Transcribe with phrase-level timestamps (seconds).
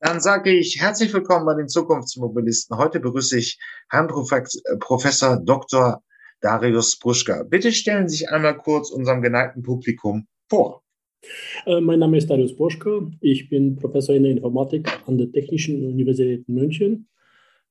[0.00, 2.78] Dann sage ich herzlich willkommen bei den Zukunftsmobilisten.
[2.78, 3.58] Heute begrüße ich
[3.90, 6.02] Herrn Professor Dr.
[6.40, 7.42] Darius Bruschka.
[7.42, 10.84] Bitte stellen Sie sich einmal kurz unserem geneigten Publikum vor.
[11.66, 13.10] Äh, mein Name ist Darius Boschka.
[13.20, 17.08] Ich bin Professor in der Informatik an der Technischen Universität München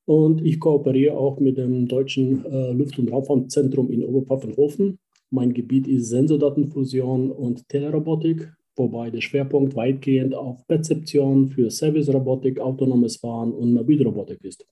[0.04, 5.00] und ich kooperiere auch mit dem Deutschen äh, Luft- und Raumfahrtzentrum in Oberpfaffenhofen.
[5.30, 13.18] Mein Gebiet ist Sensordatenfusion und Telerobotik, wobei der Schwerpunkt weitgehend auf Perzeption für Service-Robotik, autonomes
[13.18, 14.66] Fahren und Mobilrobotik ist.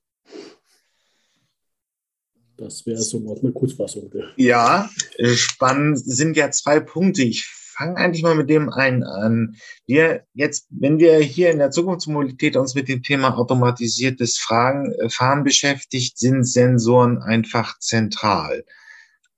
[2.58, 4.10] Das wäre so eine Kurzfassung.
[4.38, 4.90] Ja,
[5.20, 7.24] spannend sind ja zwei Punkte.
[7.24, 9.56] Ich fange eigentlich mal mit dem einen an.
[9.86, 15.10] Wir jetzt, wenn wir hier in der Zukunftsmobilität uns mit dem Thema automatisiertes Fragen, äh,
[15.10, 18.64] Fahren beschäftigt, sind Sensoren einfach zentral.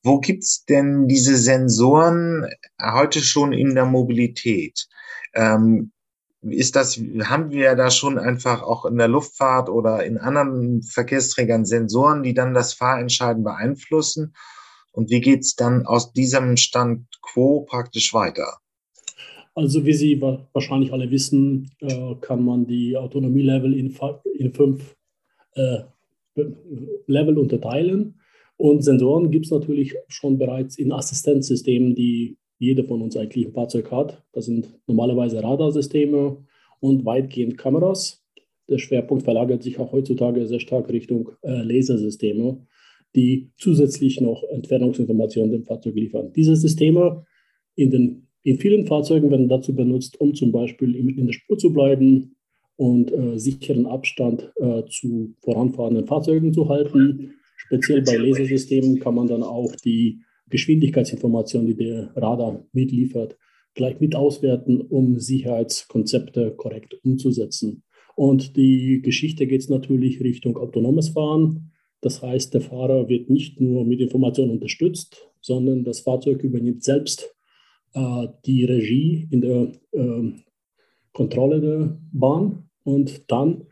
[0.07, 2.47] Wo gibt's denn diese Sensoren
[2.81, 4.87] heute schon in der Mobilität?
[5.33, 5.91] Ähm,
[6.41, 11.65] ist das, haben wir da schon einfach auch in der Luftfahrt oder in anderen Verkehrsträgern
[11.65, 14.33] Sensoren, die dann das Fahrentscheiden beeinflussen?
[14.93, 18.59] Und wie geht's dann aus diesem Stand quo praktisch weiter?
[19.55, 23.93] Also wie Sie wahrscheinlich alle wissen, äh, kann man die Autonomie-Level in,
[24.39, 24.95] in fünf
[25.55, 25.79] äh,
[27.07, 28.21] Level unterteilen.
[28.57, 33.53] Und Sensoren gibt es natürlich schon bereits in Assistenzsystemen, die jeder von uns eigentlich im
[33.53, 34.23] Fahrzeug hat.
[34.33, 36.37] Das sind normalerweise Radarsysteme
[36.79, 38.23] und weitgehend Kameras.
[38.67, 42.65] Der Schwerpunkt verlagert sich auch heutzutage sehr stark Richtung äh, Lasersysteme,
[43.15, 46.33] die zusätzlich noch Entfernungsinformationen dem Fahrzeug liefern.
[46.35, 47.25] Diese Systeme
[47.75, 51.71] in, den, in vielen Fahrzeugen werden dazu benutzt, um zum Beispiel in der Spur zu
[51.71, 52.35] bleiben
[52.75, 59.27] und äh, sicheren Abstand äh, zu voranfahrenden Fahrzeugen zu halten Speziell bei Lasersystemen kann man
[59.27, 63.37] dann auch die Geschwindigkeitsinformation, die der Radar mitliefert,
[63.73, 67.83] gleich mit auswerten, um Sicherheitskonzepte korrekt umzusetzen.
[68.15, 71.71] Und die Geschichte geht natürlich Richtung autonomes Fahren.
[72.01, 77.35] Das heißt, der Fahrer wird nicht nur mit Informationen unterstützt, sondern das Fahrzeug übernimmt selbst
[77.93, 80.31] äh, die Regie in der äh,
[81.11, 82.69] Kontrolle der Bahn.
[82.83, 83.65] Und dann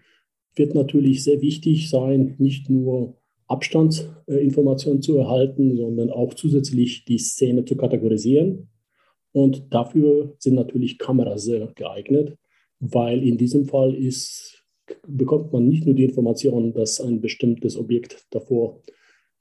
[0.56, 7.66] wird natürlich sehr wichtig sein, nicht nur Abstandsinformationen zu erhalten, sondern auch zusätzlich die Szene
[7.66, 8.70] zu kategorisieren.
[9.32, 12.38] Und dafür sind natürlich Kameras sehr geeignet,
[12.80, 14.64] weil in diesem Fall ist,
[15.08, 18.82] bekommt man nicht nur die Information, dass ein bestimmtes Objekt davor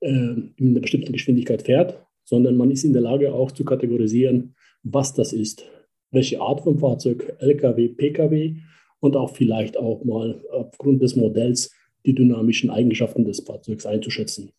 [0.01, 4.55] äh, in einer bestimmten Geschwindigkeit fährt, sondern man ist in der Lage auch zu kategorisieren,
[4.83, 5.65] was das ist,
[6.11, 8.57] welche Art von Fahrzeug, LKW, PKW
[9.01, 11.73] und auch vielleicht auch mal aufgrund des Modells
[12.05, 14.53] die dynamischen Eigenschaften des Fahrzeugs einzuschätzen.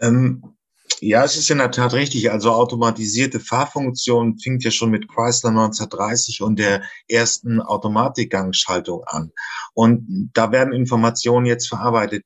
[0.00, 0.42] Ähm,
[1.00, 2.30] ja, es ist in der Tat richtig.
[2.30, 9.32] Also automatisierte Fahrfunktion fing ja schon mit Chrysler 1930 und der ersten Automatikgangschaltung an.
[9.74, 12.24] Und da werden Informationen jetzt verarbeitet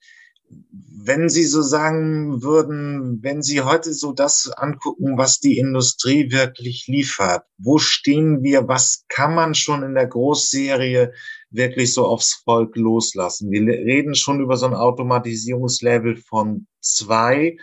[1.06, 6.86] wenn Sie so sagen würden, wenn Sie heute so das angucken, was die Industrie wirklich
[6.86, 11.12] liefert, wo stehen wir, was kann man schon in der Großserie
[11.54, 13.50] wirklich so aufs Volk loslassen?
[13.50, 17.56] Wir reden schon über so ein Automatisierungslevel von zwei.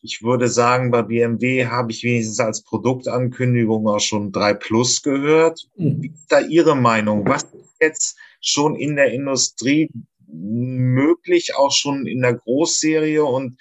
[0.00, 5.60] Ich würde sagen, bei BMW habe ich wenigstens als Produktankündigung auch schon drei Plus gehört.
[5.76, 6.02] Mhm.
[6.02, 7.26] Wie ist da Ihre Meinung?
[7.26, 7.46] Was
[7.80, 9.90] jetzt schon in der Industrie
[10.26, 13.24] möglich, auch schon in der Großserie?
[13.24, 13.58] Und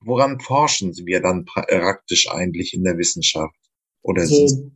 [0.00, 3.54] woran forschen wir dann praktisch eigentlich in der Wissenschaft?
[4.02, 4.72] Oder also,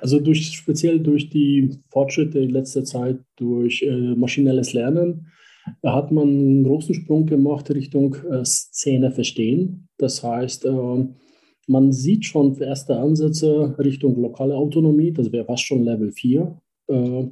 [0.00, 5.26] also durch, speziell durch die Fortschritte in letzter Zeit durch äh, maschinelles Lernen
[5.82, 9.88] da hat man einen großen Sprung gemacht Richtung äh, Szene verstehen.
[9.98, 11.06] Das heißt, äh,
[11.66, 16.60] man sieht schon erste Ansätze Richtung lokale Autonomie, das wäre fast schon Level 4.
[16.88, 17.28] Äh, äh,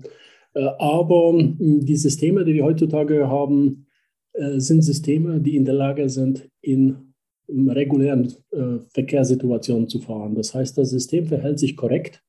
[0.79, 3.87] aber hm, die Systeme, die wir heutzutage haben,
[4.33, 7.08] äh, sind Systeme, die in der Lage sind, in
[7.49, 10.35] regulären äh, Verkehrssituationen zu fahren.
[10.35, 12.23] Das heißt, das System verhält sich korrekt,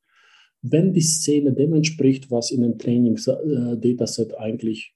[0.62, 4.94] wenn die Szene dem entspricht, was in dem Trainings-Dataset eigentlich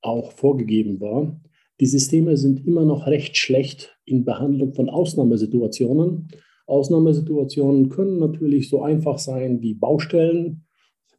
[0.00, 1.40] auch vorgegeben war.
[1.80, 6.28] Die Systeme sind immer noch recht schlecht in Behandlung von Ausnahmesituationen.
[6.66, 10.64] Ausnahmesituationen können natürlich so einfach sein wie Baustellen,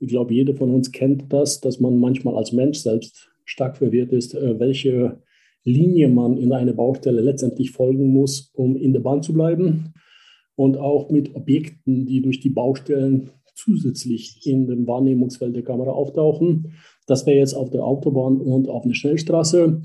[0.03, 4.11] ich glaube, jeder von uns kennt das, dass man manchmal als Mensch selbst stark verwirrt
[4.11, 5.21] ist, äh, welche
[5.63, 9.93] Linie man in einer Baustelle letztendlich folgen muss, um in der Bahn zu bleiben.
[10.55, 16.73] Und auch mit Objekten, die durch die Baustellen zusätzlich in dem Wahrnehmungsfeld der Kamera auftauchen.
[17.07, 19.81] Das wäre jetzt auf der Autobahn und auf einer Schnellstraße.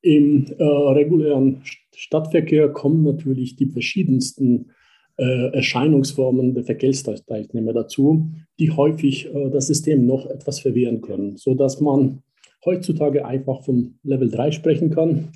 [0.00, 1.62] Im äh, regulären
[1.94, 4.70] Stadtverkehr kommen natürlich die verschiedensten
[5.16, 11.80] äh, Erscheinungsformen der Verkehrsteilnehmer dazu, die häufig äh, das System noch etwas verwirren können, sodass
[11.80, 12.22] man
[12.64, 15.32] heutzutage einfach vom Level 3 sprechen kann,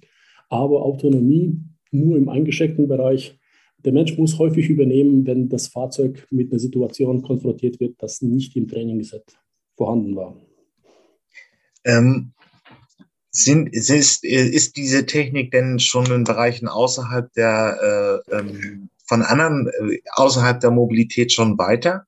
[0.49, 1.61] aber Autonomie
[1.91, 3.39] nur im eingeschränkten Bereich.
[3.85, 8.57] Der Mensch muss häufig übernehmen, wenn das Fahrzeug mit einer Situation konfrontiert wird, das nicht
[8.57, 9.25] im Trainingsset
[9.77, 10.37] vorhanden war.
[11.85, 12.33] Ähm,
[13.31, 19.69] sind, ist, ist diese Technik denn schon in Bereichen außerhalb der, äh, ähm, von anderen,
[19.69, 22.07] äh, außerhalb der Mobilität schon weiter?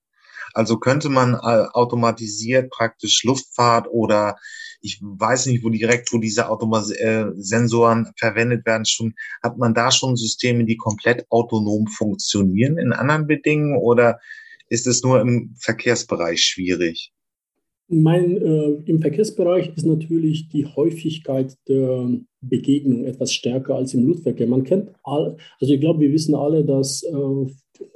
[0.53, 4.37] Also könnte man äh, automatisiert praktisch Luftfahrt oder
[4.85, 7.25] ich weiß nicht, wo direkt, wo diese Automa äh,
[8.17, 13.79] verwendet werden, schon, hat man da schon Systeme, die komplett autonom funktionieren in anderen Bedingungen
[13.79, 14.21] oder
[14.69, 17.13] ist es nur im Verkehrsbereich schwierig?
[17.89, 22.11] Mein, äh, Im Verkehrsbereich ist natürlich die Häufigkeit der
[22.43, 24.47] Begegnung etwas stärker als im Luftverkehr.
[24.47, 27.47] Man kennt, all, also ich glaube, wir wissen alle, dass äh,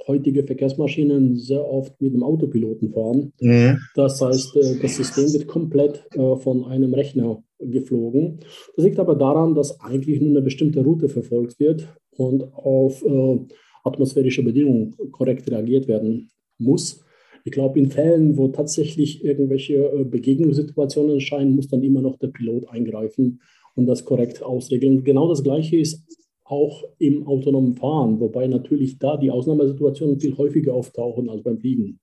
[0.07, 3.33] heutige Verkehrsmaschinen sehr oft mit einem Autopiloten fahren.
[3.39, 3.79] Mhm.
[3.95, 8.39] Das heißt, äh, das System wird komplett äh, von einem Rechner geflogen.
[8.75, 13.39] Das liegt aber daran, dass eigentlich nur eine bestimmte Route verfolgt wird und auf äh,
[13.83, 17.03] atmosphärische Bedingungen korrekt reagiert werden muss.
[17.45, 22.67] Ich glaube, in Fällen, wo tatsächlich irgendwelche Begegnungssituationen erscheinen, muss dann immer noch der Pilot
[22.69, 23.39] eingreifen
[23.75, 25.05] und das korrekt ausregeln.
[25.05, 26.03] Genau das Gleiche ist
[26.49, 31.99] auch im autonomen Fahren, wobei natürlich da die Ausnahmesituationen viel häufiger auftauchen als beim Fliegen.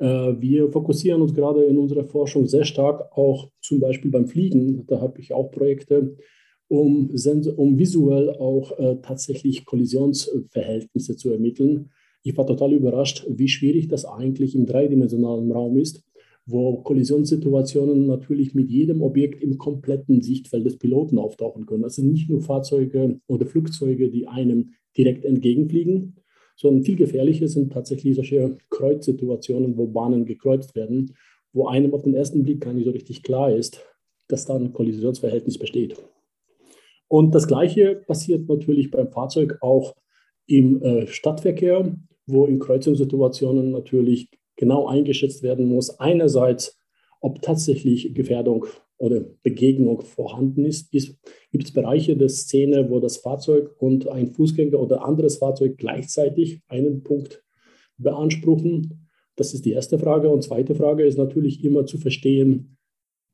[0.00, 4.84] Äh, wir fokussieren uns gerade in unserer Forschung sehr stark auch zum Beispiel beim Fliegen.
[4.88, 6.16] Da habe ich auch Projekte,
[6.68, 7.10] um,
[7.56, 11.90] um visuell auch äh, tatsächlich Kollisionsverhältnisse zu ermitteln.
[12.22, 16.02] Ich war total überrascht, wie schwierig das eigentlich im dreidimensionalen Raum ist,
[16.46, 21.84] wo Kollisionssituationen natürlich mit jedem Objekt im kompletten Sichtfeld des Piloten auftauchen können.
[21.84, 26.16] Also nicht nur Fahrzeuge oder Flugzeuge, die einem direkt entgegenfliegen,
[26.56, 31.14] sondern viel gefährlicher sind tatsächlich solche Kreuzsituationen, wo Bahnen gekreuzt werden,
[31.52, 33.80] wo einem auf den ersten Blick gar nicht so richtig klar ist,
[34.28, 35.96] dass da ein Kollisionsverhältnis besteht.
[37.08, 39.94] Und das Gleiche passiert natürlich beim Fahrzeug auch
[40.46, 41.96] im äh, Stadtverkehr
[42.32, 44.28] wo in Kreuzungssituationen natürlich
[44.60, 45.98] genau eingeschätzt werden muss.
[45.98, 46.78] Einerseits,
[47.20, 48.66] ob tatsächlich Gefährdung
[48.98, 50.94] oder Begegnung vorhanden ist.
[50.94, 51.18] ist
[51.50, 56.60] Gibt es Bereiche der Szene, wo das Fahrzeug und ein Fußgänger oder anderes Fahrzeug gleichzeitig
[56.68, 57.42] einen Punkt
[57.96, 59.08] beanspruchen?
[59.36, 60.28] Das ist die erste Frage.
[60.28, 62.76] Und zweite Frage ist natürlich immer zu verstehen,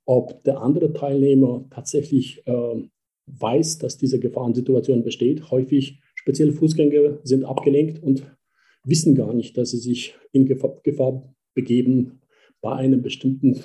[0.06, 2.82] ob der andere Teilnehmer tatsächlich äh,
[3.26, 5.50] weiß, dass diese Gefahrensituation besteht.
[5.50, 8.22] Häufig speziell Fußgänger sind abgelenkt und
[8.86, 12.20] wissen gar nicht, dass sie sich in Gefahr, Gefahr begeben
[12.60, 13.60] bei einer bestimmten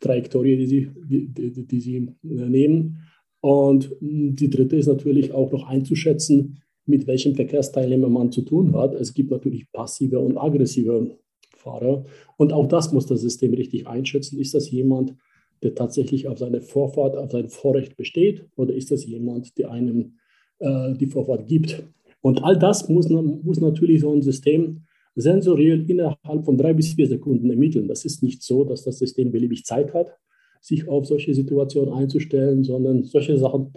[0.00, 2.98] Trajektorie, die sie, die, die, die sie äh, nehmen.
[3.40, 8.94] Und die dritte ist natürlich auch noch einzuschätzen, mit welchem Verkehrsteilnehmer man zu tun hat.
[8.94, 11.16] Es gibt natürlich passive und aggressive
[11.56, 12.04] Fahrer.
[12.36, 14.38] Und auch das muss das System richtig einschätzen.
[14.38, 15.14] Ist das jemand,
[15.62, 18.46] der tatsächlich auf seine Vorfahrt, auf sein Vorrecht besteht?
[18.56, 20.18] Oder ist das jemand, der einem
[20.58, 21.84] äh, die Vorfahrt gibt?
[22.22, 24.84] Und all das muss, muss natürlich so ein System
[25.14, 27.88] sensoriell innerhalb von drei bis vier Sekunden ermitteln.
[27.88, 30.16] Das ist nicht so, dass das System beliebig Zeit hat,
[30.60, 33.72] sich auf solche Situationen einzustellen, sondern solche Sachen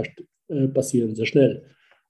[0.47, 1.63] äh, passieren sehr schnell.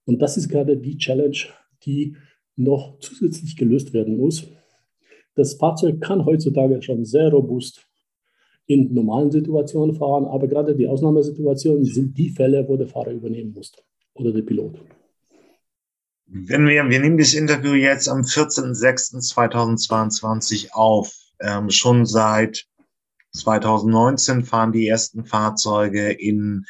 [0.06, 1.38] Und das ist gerade die Challenge,
[1.86, 2.16] die
[2.56, 4.48] noch zusätzlich gelöst werden muss.
[5.36, 7.88] Das Fahrzeug kann heutzutage schon sehr robust
[8.68, 13.54] in normalen Situationen fahren, aber gerade die Ausnahmesituationen sind die Fälle, wo der Fahrer übernehmen
[13.54, 13.72] muss
[14.14, 14.80] oder der Pilot.
[16.28, 21.14] Wenn wir, wir nehmen das Interview jetzt am 14.06.2022 auf.
[21.40, 22.66] Ähm, schon seit
[23.34, 26.66] 2019 fahren die ersten Fahrzeuge in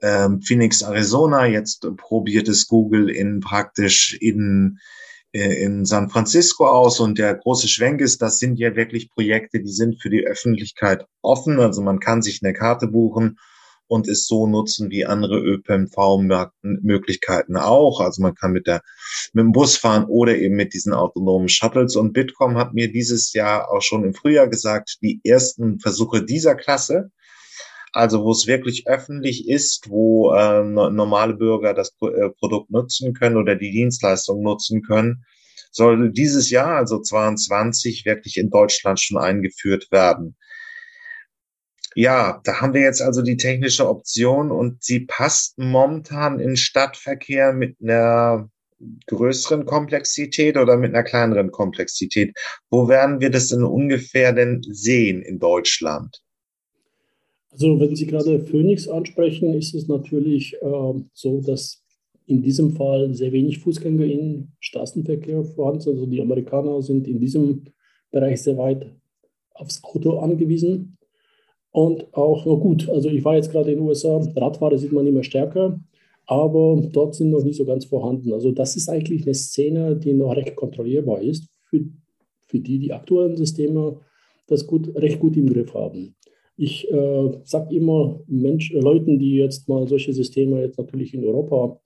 [0.00, 1.46] ähm, Phoenix, Arizona.
[1.46, 4.78] Jetzt probiert es Google in praktisch in
[5.32, 9.60] äh, in San Francisco aus und der große Schwenk ist, das sind ja wirklich Projekte,
[9.60, 11.60] die sind für die Öffentlichkeit offen.
[11.60, 13.38] Also man kann sich eine Karte buchen
[13.86, 18.00] und es so nutzen wie andere ÖPNV-Möglichkeiten auch.
[18.00, 18.82] Also man kann mit der
[19.32, 21.96] mit dem Bus fahren oder eben mit diesen autonomen Shuttles.
[21.96, 26.54] Und Bitkom hat mir dieses Jahr auch schon im Frühjahr gesagt, die ersten Versuche dieser
[26.54, 27.10] Klasse,
[27.92, 33.36] also wo es wirklich öffentlich ist, wo äh, normale Bürger das äh, Produkt nutzen können
[33.36, 35.24] oder die Dienstleistung nutzen können,
[35.70, 40.36] soll dieses Jahr, also 22, wirklich in Deutschland schon eingeführt werden.
[41.94, 47.52] Ja, da haben wir jetzt also die technische Option und sie passt momentan in Stadtverkehr
[47.52, 48.48] mit einer
[49.06, 52.36] größeren Komplexität oder mit einer kleineren Komplexität.
[52.70, 56.22] Wo werden wir das denn ungefähr denn sehen in Deutschland?
[57.50, 61.82] Also wenn Sie gerade Phoenix ansprechen, ist es natürlich äh, so, dass
[62.26, 65.94] in diesem Fall sehr wenig Fußgänger im Straßenverkehr vorhanden sind.
[65.94, 67.64] Also die Amerikaner sind in diesem
[68.10, 68.86] Bereich sehr weit
[69.54, 70.96] aufs Auto angewiesen.
[71.72, 75.06] Und auch, na gut, also ich war jetzt gerade in den USA, Radfahrer sieht man
[75.06, 75.80] immer stärker,
[76.26, 78.32] aber dort sind noch nicht so ganz vorhanden.
[78.32, 81.80] Also das ist eigentlich eine Szene, die noch recht kontrollierbar ist, für,
[82.46, 83.98] für die die aktuellen Systeme
[84.46, 86.14] das gut, recht gut im Griff haben.
[86.56, 91.80] Ich äh, sage immer Mensch, Leuten, die jetzt mal solche Systeme jetzt natürlich in Europa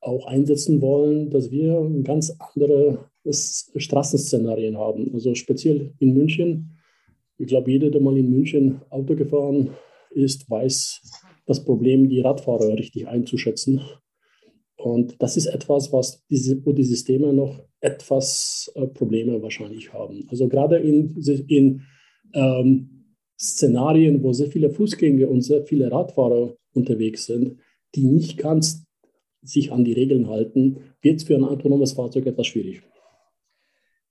[0.00, 5.10] auch einsetzen wollen, dass wir ganz andere Straßenszenarien haben.
[5.12, 6.77] Also speziell in München.
[7.38, 9.70] Ich glaube, jeder, der mal in München Auto gefahren
[10.10, 11.00] ist, weiß
[11.46, 13.80] das Problem, die Radfahrer richtig einzuschätzen.
[14.76, 20.26] Und das ist etwas, was diese, wo die Systeme noch etwas äh, Probleme wahrscheinlich haben.
[20.28, 21.16] Also gerade in,
[21.48, 21.82] in
[22.34, 27.56] ähm, Szenarien, wo sehr viele Fußgänger und sehr viele Radfahrer unterwegs sind,
[27.94, 28.84] die nicht ganz
[29.42, 32.82] sich an die Regeln halten, wird es für ein autonomes Fahrzeug etwas schwierig.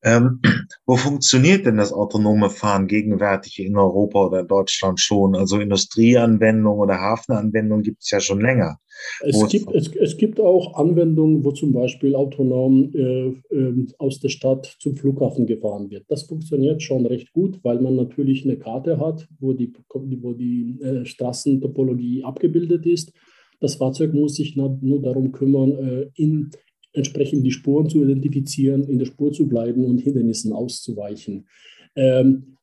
[0.07, 0.39] Ähm,
[0.85, 5.35] wo funktioniert denn das autonome Fahren gegenwärtig in Europa oder Deutschland schon?
[5.35, 8.79] Also Industrieanwendungen oder Hafenanwendungen gibt es ja schon länger.
[9.21, 14.29] Es gibt, es, es gibt auch Anwendungen, wo zum Beispiel autonom äh, äh, aus der
[14.29, 16.05] Stadt zum Flughafen gefahren wird.
[16.07, 20.79] Das funktioniert schon recht gut, weil man natürlich eine Karte hat, wo die, wo die
[20.81, 23.13] äh, Straßentopologie abgebildet ist.
[23.59, 26.51] Das Fahrzeug muss sich nur darum kümmern, äh, in
[26.97, 31.47] entsprechend die Spuren zu identifizieren, in der Spur zu bleiben und Hindernissen auszuweichen.
[31.95, 32.57] Ähm,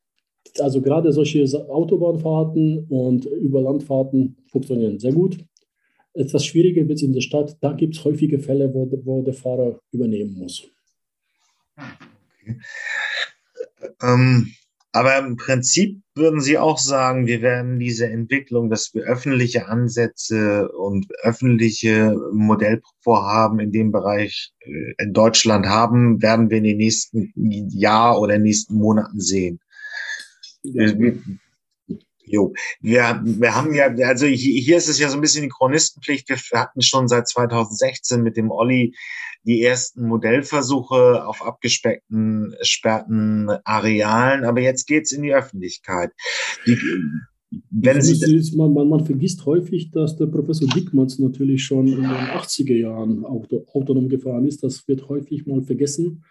[0.59, 5.37] also gerade solche Autobahnfahrten und Überlandfahrten funktionieren sehr gut.
[6.13, 7.57] Etwas schwieriger wird es in der Stadt.
[7.61, 10.63] Da gibt es häufige Fälle, wo, wo, der Fahrer übernehmen muss.
[11.75, 12.59] Okay.
[14.01, 14.47] Ähm,
[14.95, 20.69] aber im Prinzip würden Sie auch sagen, wir werden diese Entwicklung, dass wir öffentliche Ansätze
[20.71, 27.33] und öffentliche Modellvorhaben in dem Bereich äh, in Deutschland haben, werden wir in den nächsten
[27.35, 29.59] Jahr oder nächsten Monaten sehen.
[32.25, 36.29] Jo, wir, wir haben ja, also hier ist es ja so ein bisschen die Chronistenpflicht.
[36.29, 38.95] Wir hatten schon seit 2016 mit dem Olli
[39.45, 46.11] die ersten Modellversuche auf abgespeckten, sperrten Arealen, aber jetzt geht's in die Öffentlichkeit.
[46.65, 46.77] Die,
[47.69, 52.05] wenn Sie man, man, man, vergisst häufig, dass der Professor Dickmanns natürlich schon in den
[52.05, 54.63] 80er Jahren auto, autonom gefahren ist.
[54.63, 56.23] Das wird häufig mal vergessen.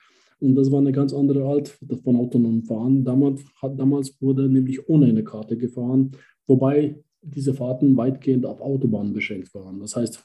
[0.44, 1.68] Und das war eine ganz andere Art
[2.02, 3.02] von autonomem Fahren.
[3.02, 6.12] Damals, hat, damals wurde nämlich ohne eine Karte gefahren,
[6.46, 9.80] wobei diese Fahrten weitgehend auf Autobahnen beschränkt waren.
[9.80, 10.22] Das heißt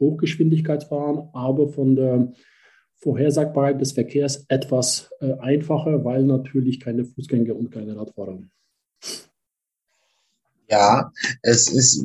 [0.00, 2.32] Hochgeschwindigkeitsfahren, aber von der
[2.96, 8.42] Vorhersagbarkeit des Verkehrs etwas äh, einfacher, weil natürlich keine Fußgänger und keine Radfahrer.
[10.68, 11.12] Ja,
[11.42, 12.04] es ist,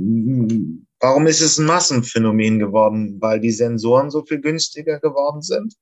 [1.00, 3.18] warum ist es ein Massenphänomen geworden?
[3.20, 5.76] Weil die Sensoren so viel günstiger geworden sind?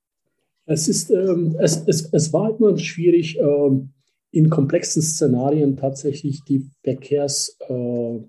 [0.66, 3.90] Es, ist, ähm, es, es, es war immer schwierig, ähm,
[4.30, 8.28] in komplexen Szenarien tatsächlich die Verkehrssymbole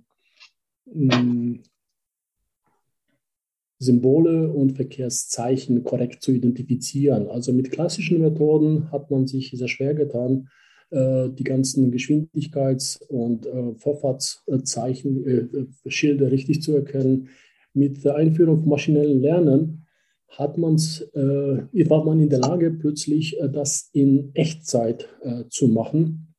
[3.80, 7.28] äh, und Verkehrszeichen korrekt zu identifizieren.
[7.28, 10.50] Also mit klassischen Methoden hat man sich sehr schwer getan,
[10.92, 17.30] äh, die ganzen Geschwindigkeits- und äh, Vorfahrtszeichen, äh, Schilder richtig zu erkennen.
[17.74, 19.85] Mit der Einführung von maschinellen Lernen
[20.30, 25.68] hat man's, äh, war man in der Lage, plötzlich äh, das in Echtzeit äh, zu
[25.68, 26.34] machen.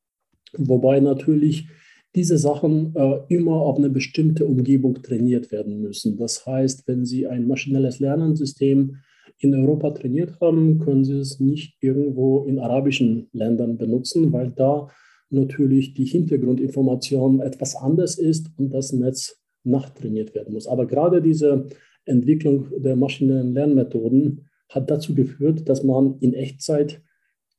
[0.56, 1.68] Wobei natürlich
[2.14, 6.16] diese Sachen äh, immer auf eine bestimmte Umgebung trainiert werden müssen.
[6.16, 8.96] Das heißt, wenn Sie ein maschinelles Lernensystem
[9.38, 14.88] in Europa trainiert haben, können Sie es nicht irgendwo in arabischen Ländern benutzen, weil da
[15.28, 20.66] natürlich die Hintergrundinformation etwas anders ist und das Netz nachtrainiert werden muss.
[20.66, 21.66] Aber gerade diese
[22.06, 27.02] Entwicklung der maschinellen Lernmethoden hat dazu geführt, dass man in Echtzeit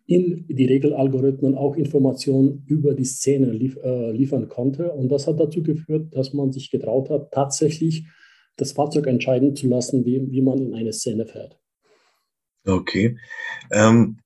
[0.05, 4.93] in die Regelalgorithmen auch Informationen über die Szene lief, äh, liefern konnte.
[4.93, 8.05] Und das hat dazu geführt, dass man sich getraut hat, tatsächlich
[8.55, 11.59] das Fahrzeug entscheiden zu lassen, wie, wie man in eine Szene fährt.
[12.65, 13.17] Okay.
[13.71, 14.17] Ähm,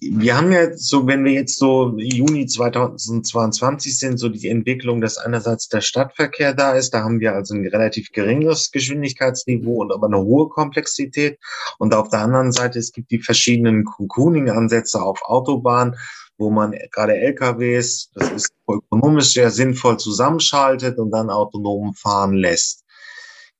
[0.00, 5.18] wir haben ja so, wenn wir jetzt so Juni 2022 sind, so die Entwicklung, dass
[5.18, 10.06] einerseits der Stadtverkehr da ist, da haben wir also ein relativ geringes Geschwindigkeitsniveau und aber
[10.06, 11.38] eine hohe Komplexität.
[11.78, 15.96] Und auf der anderen Seite, es gibt die verschiedenen Cocooning-Ansätze auf Autobahn,
[16.38, 22.81] wo man gerade LKWs, das ist ökonomisch sehr sinnvoll zusammenschaltet und dann autonom fahren lässt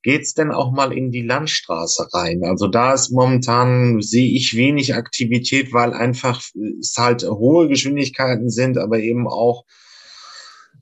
[0.03, 2.43] geht's denn auch mal in die Landstraße rein?
[2.43, 6.41] Also da ist momentan, sehe ich wenig Aktivität, weil einfach
[6.79, 9.65] es halt hohe Geschwindigkeiten sind, aber eben auch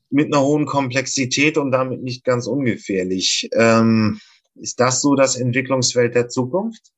[0.10, 3.50] mit einer hohen Komplexität und damit nicht ganz ungefährlich.
[3.54, 4.20] Ähm,
[4.56, 6.92] Ist das so das Entwicklungsfeld der Zukunft?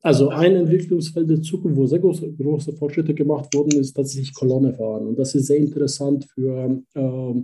[0.00, 4.72] Also ein Entwicklungsfeld der Zukunft, wo sehr große, große Fortschritte gemacht wurden, ist tatsächlich Kolonne
[4.74, 5.08] fahren.
[5.08, 7.34] Und das ist sehr interessant für äh,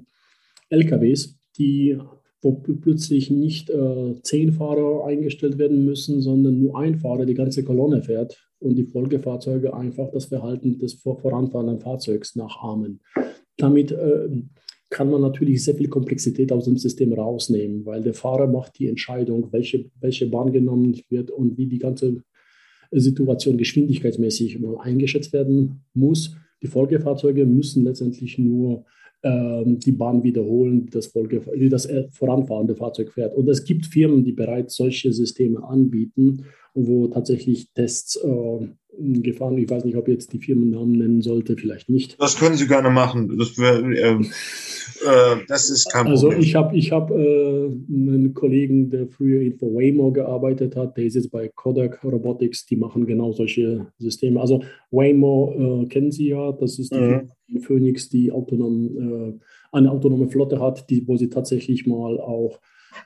[0.71, 1.99] LKWs, die
[2.45, 7.65] wo plötzlich nicht äh, zehn Fahrer eingestellt werden müssen, sondern nur ein Fahrer die ganze
[7.65, 13.01] Kolonne fährt und die Folgefahrzeuge einfach das Verhalten des voranfahrenden Fahrzeugs nachahmen.
[13.57, 14.29] Damit äh,
[14.91, 18.89] kann man natürlich sehr viel Komplexität aus dem System rausnehmen, weil der Fahrer macht die
[18.89, 22.23] Entscheidung, welche, welche Bahn genommen wird und wie die ganze
[22.93, 26.37] Situation geschwindigkeitsmäßig eingeschätzt werden muss.
[26.63, 28.85] Die Folgefahrzeuge müssen letztendlich nur
[29.25, 33.35] die Bahn wiederholen, das, Folge, die das voranfahrende Fahrzeug fährt.
[33.35, 39.59] Und es gibt Firmen, die bereits solche Systeme anbieten, wo tatsächlich Tests äh, gefahren.
[39.59, 42.21] Ich weiß nicht, ob jetzt die Firmennamen nennen sollte, vielleicht nicht.
[42.21, 43.37] Das können Sie gerne machen.
[43.39, 46.39] Das, wär, äh, äh, das ist kein also Problem.
[46.39, 51.05] Also ich habe ich hab, äh, einen Kollegen, der früher für Waymo gearbeitet hat, der
[51.05, 54.41] ist jetzt bei Kodak Robotics, die machen genau solche Systeme.
[54.41, 57.31] Also Waymo äh, kennen Sie ja, das ist die, mhm.
[57.49, 59.41] die Phoenix, die autonom, äh,
[59.73, 62.61] eine autonome Flotte hat, die, wo sie tatsächlich mal auch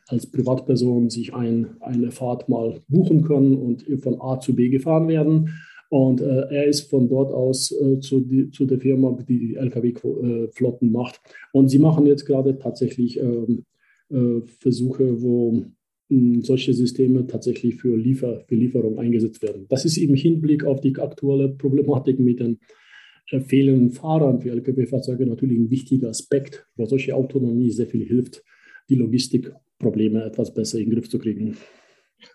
[0.09, 5.09] als Privatperson sich ein, eine Fahrt mal buchen können und von A zu B gefahren
[5.09, 5.59] werden.
[5.90, 9.54] Und äh, er ist von dort aus äh, zu, die, zu, der Firma, die die
[9.57, 11.21] Lkw-Flotten macht.
[11.52, 13.64] Und sie machen jetzt gerade tatsächlich ähm,
[14.11, 15.64] äh, Versuche, wo
[16.09, 19.66] mh, solche Systeme tatsächlich für, Liefer, für Lieferung eingesetzt werden.
[19.68, 22.59] Das ist im Hinblick auf die aktuelle Problematik mit den
[23.30, 28.45] äh, fehlenden Fahrern für Lkw-Fahrzeuge natürlich ein wichtiger Aspekt, wo solche Autonomie sehr viel hilft,
[28.90, 31.57] die Logistikprobleme etwas besser in den Griff zu kriegen.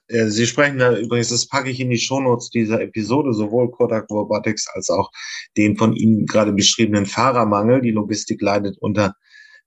[0.08, 4.10] Äh, Sie sprechen da übrigens, das packe ich in die Shownotes dieser Episode, sowohl Kodak
[4.10, 5.12] Robotics als auch
[5.58, 7.82] den von Ihnen gerade beschriebenen Fahrermangel.
[7.82, 9.16] Die Logistik leidet unter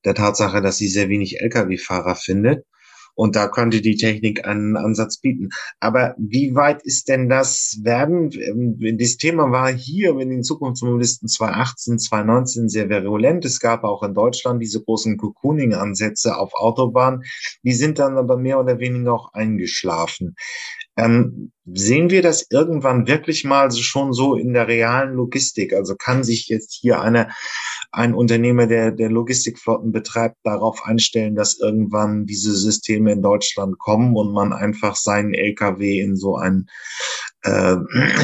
[0.04, 2.64] der Tatsache, dass sie sehr wenig Lkw-Fahrer findet.
[3.16, 5.48] Und da könnte die Technik einen Ansatz bieten.
[5.80, 8.30] Aber wie weit ist denn das werden?
[8.32, 13.44] Ähm, das Thema war hier in den Zukunftsmobilisten 2018, 2019 sehr virulent.
[13.44, 17.22] Es gab auch in Deutschland diese großen Cocooning-Ansätze auf Autobahnen.
[17.62, 20.36] Die sind dann aber mehr oder weniger auch eingeschlafen.
[20.96, 25.74] Ähm, sehen wir das irgendwann wirklich mal schon so in der realen Logistik?
[25.74, 27.28] Also kann sich jetzt hier eine,
[27.92, 34.16] ein Unternehmer, der, der Logistikflotten betreibt, darauf einstellen, dass irgendwann diese Systeme in Deutschland kommen
[34.16, 36.66] und man einfach seinen LKW in so einen,
[37.42, 37.76] äh,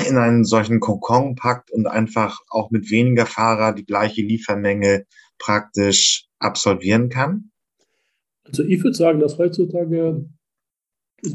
[0.09, 5.05] in einen solchen Kokon packt und einfach auch mit weniger Fahrer die gleiche Liefermenge
[5.39, 7.51] praktisch absolvieren kann?
[8.45, 10.29] Also ich würde sagen, dass heutzutage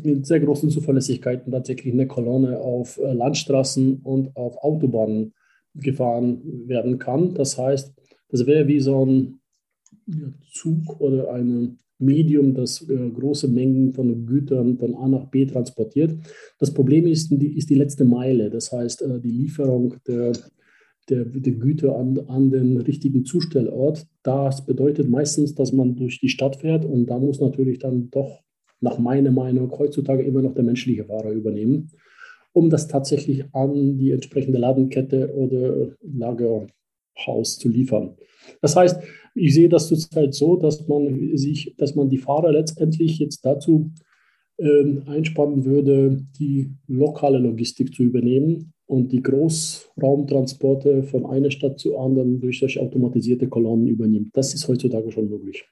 [0.03, 5.33] mit sehr großen Zuverlässigkeiten tatsächlich eine Kolonne auf äh, Landstraßen und auf Autobahnen
[5.73, 7.33] gefahren werden kann.
[7.33, 7.93] Das heißt,
[8.29, 9.39] das wäre wie so ein
[10.51, 16.15] Zug oder ein Medium, das äh, große Mengen von Gütern von A nach B transportiert.
[16.59, 20.33] Das Problem ist die, ist die letzte Meile, das heißt äh, die Lieferung der,
[21.09, 24.05] der, der Güter an, an den richtigen Zustellort.
[24.21, 28.43] Das bedeutet meistens, dass man durch die Stadt fährt und da muss natürlich dann doch
[28.81, 31.91] nach meiner Meinung heutzutage immer noch der menschliche Fahrer übernehmen,
[32.53, 38.15] um das tatsächlich an die entsprechende Ladenkette oder Lagerhaus zu liefern.
[38.61, 39.01] Das heißt,
[39.35, 43.91] ich sehe das zurzeit so, dass man sich, dass man die Fahrer letztendlich jetzt dazu
[44.57, 51.97] äh, einspannen würde, die lokale Logistik zu übernehmen und die Großraumtransporte von einer Stadt zu
[51.97, 54.29] anderen durch solche automatisierte Kolonnen übernimmt.
[54.33, 55.65] Das ist heutzutage schon möglich.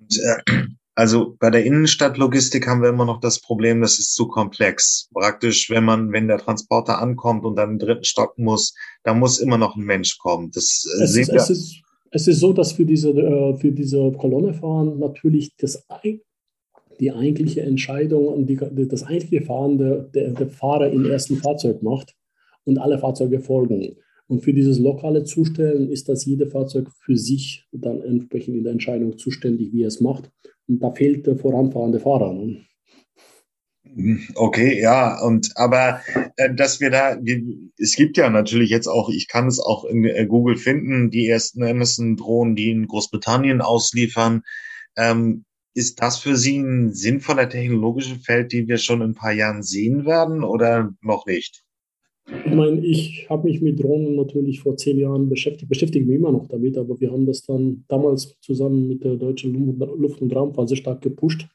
[0.00, 0.64] Und, äh,
[1.00, 5.08] also bei der Innenstadtlogistik haben wir immer noch das Problem, das ist zu komplex.
[5.14, 9.38] Praktisch, wenn man, wenn der Transporter ankommt und dann im dritten Stock muss, da muss
[9.38, 10.50] immer noch ein Mensch kommen.
[10.52, 14.12] Das äh, es, ist, es, ist, es ist so, dass für diese, äh, für diese
[14.12, 15.82] Kolonne fahren natürlich das,
[17.00, 21.82] die eigentliche Entscheidung und die, das eigentliche Fahren der, der, der Fahrer im ersten Fahrzeug
[21.82, 22.14] macht
[22.64, 23.96] und alle Fahrzeuge folgen.
[24.26, 28.72] Und für dieses lokale Zustellen ist das jede Fahrzeug für sich dann entsprechend in der
[28.72, 30.30] Entscheidung zuständig, wie er es macht.
[30.70, 32.32] Und da fehlt der voranfahrende Fahrer.
[32.32, 32.64] Ne?
[34.36, 36.00] Okay, ja, und aber
[36.36, 37.18] äh, dass wir da,
[37.76, 41.26] es gibt ja natürlich jetzt auch, ich kann es auch in äh, Google finden, die
[41.26, 44.42] ersten Amazon-Drohnen, die in Großbritannien ausliefern.
[44.96, 49.32] Ähm, ist das für Sie ein sinnvoller technologischer Feld, die wir schon in ein paar
[49.32, 51.64] Jahren sehen werden oder noch nicht?
[52.46, 56.32] Ich meine, ich habe mich mit Drohnen natürlich vor zehn Jahren beschäftigt, beschäftige mich immer
[56.32, 60.68] noch damit, aber wir haben das dann damals zusammen mit der deutschen Luft- und Raumfahrt
[60.68, 61.46] sehr stark gepusht.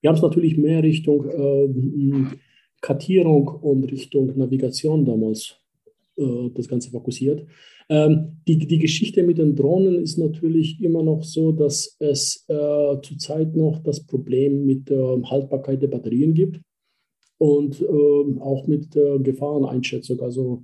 [0.00, 2.36] Wir haben es natürlich mehr Richtung äh,
[2.80, 5.56] Kartierung und Richtung Navigation damals
[6.16, 7.46] äh, das Ganze fokussiert.
[7.88, 13.00] Ähm, die, die Geschichte mit den Drohnen ist natürlich immer noch so, dass es äh,
[13.02, 16.60] zurzeit noch das Problem mit der Haltbarkeit der Batterien gibt
[17.38, 20.20] und äh, auch mit der Gefahreneinschätzung.
[20.20, 20.62] Also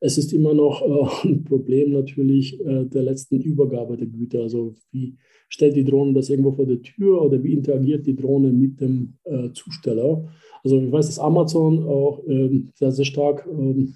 [0.00, 4.42] es ist immer noch äh, ein Problem natürlich äh, der letzten Übergabe der Güter.
[4.42, 5.16] Also wie
[5.48, 9.14] stellt die Drohne das irgendwo vor der Tür oder wie interagiert die Drohne mit dem
[9.24, 10.28] äh, Zusteller?
[10.64, 13.94] Also ich weiß, dass Amazon auch ähm, sehr, sehr stark ähm,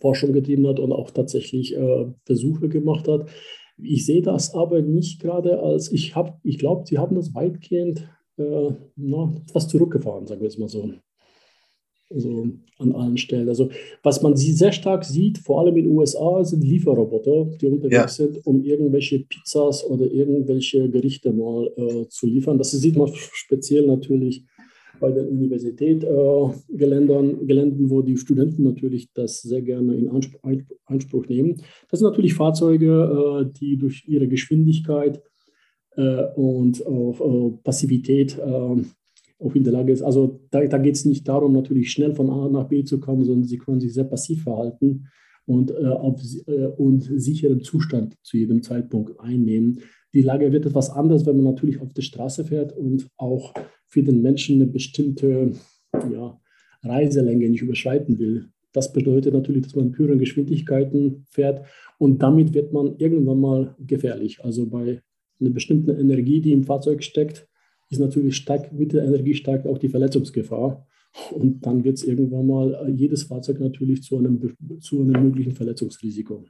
[0.00, 3.28] Forschung getrieben hat und auch tatsächlich äh, Versuche gemacht hat.
[3.78, 8.08] Ich sehe das aber nicht gerade als, ich habe, ich glaube, sie haben das weitgehend
[8.38, 10.90] äh, na, etwas zurückgefahren, sagen wir es mal so.
[12.08, 12.46] Also
[12.78, 13.48] an allen Stellen.
[13.48, 13.68] Also
[14.04, 18.26] was man sehr stark sieht, vor allem in den USA, sind Lieferroboter, die unterwegs ja.
[18.26, 22.58] sind, um irgendwelche Pizzas oder irgendwelche Gerichte mal äh, zu liefern.
[22.58, 24.44] Das sieht man speziell natürlich
[25.00, 30.40] bei den Universitätsgeländern, äh, Geländen, wo die Studenten natürlich das sehr gerne in Anspruch,
[30.84, 31.56] Anspruch nehmen.
[31.90, 35.20] Das sind natürlich Fahrzeuge, äh, die durch ihre Geschwindigkeit
[35.96, 38.82] und auch äh, Passivität äh,
[39.38, 40.02] auch in der Lage ist.
[40.02, 43.24] Also da, da geht es nicht darum, natürlich schnell von A nach B zu kommen,
[43.24, 45.08] sondern sie können sich sehr passiv verhalten
[45.46, 49.80] und, äh, auf, äh, und sicheren Zustand zu jedem Zeitpunkt einnehmen.
[50.14, 53.52] Die Lage wird etwas anders, wenn man natürlich auf der Straße fährt und auch
[53.86, 55.52] für den Menschen eine bestimmte
[55.92, 56.40] ja,
[56.82, 58.48] Reiselänge nicht überschreiten will.
[58.72, 61.66] Das bedeutet natürlich, dass man höheren Geschwindigkeiten fährt
[61.98, 64.44] und damit wird man irgendwann mal gefährlich.
[64.44, 65.02] Also bei
[65.40, 67.48] einer bestimmten Energie, die im Fahrzeug steckt,
[67.90, 70.86] ist natürlich stark, mit der Energie steigt auch die Verletzungsgefahr.
[71.32, 76.44] Und dann wird es irgendwann mal jedes Fahrzeug natürlich zu einem, zu einem möglichen Verletzungsrisiko.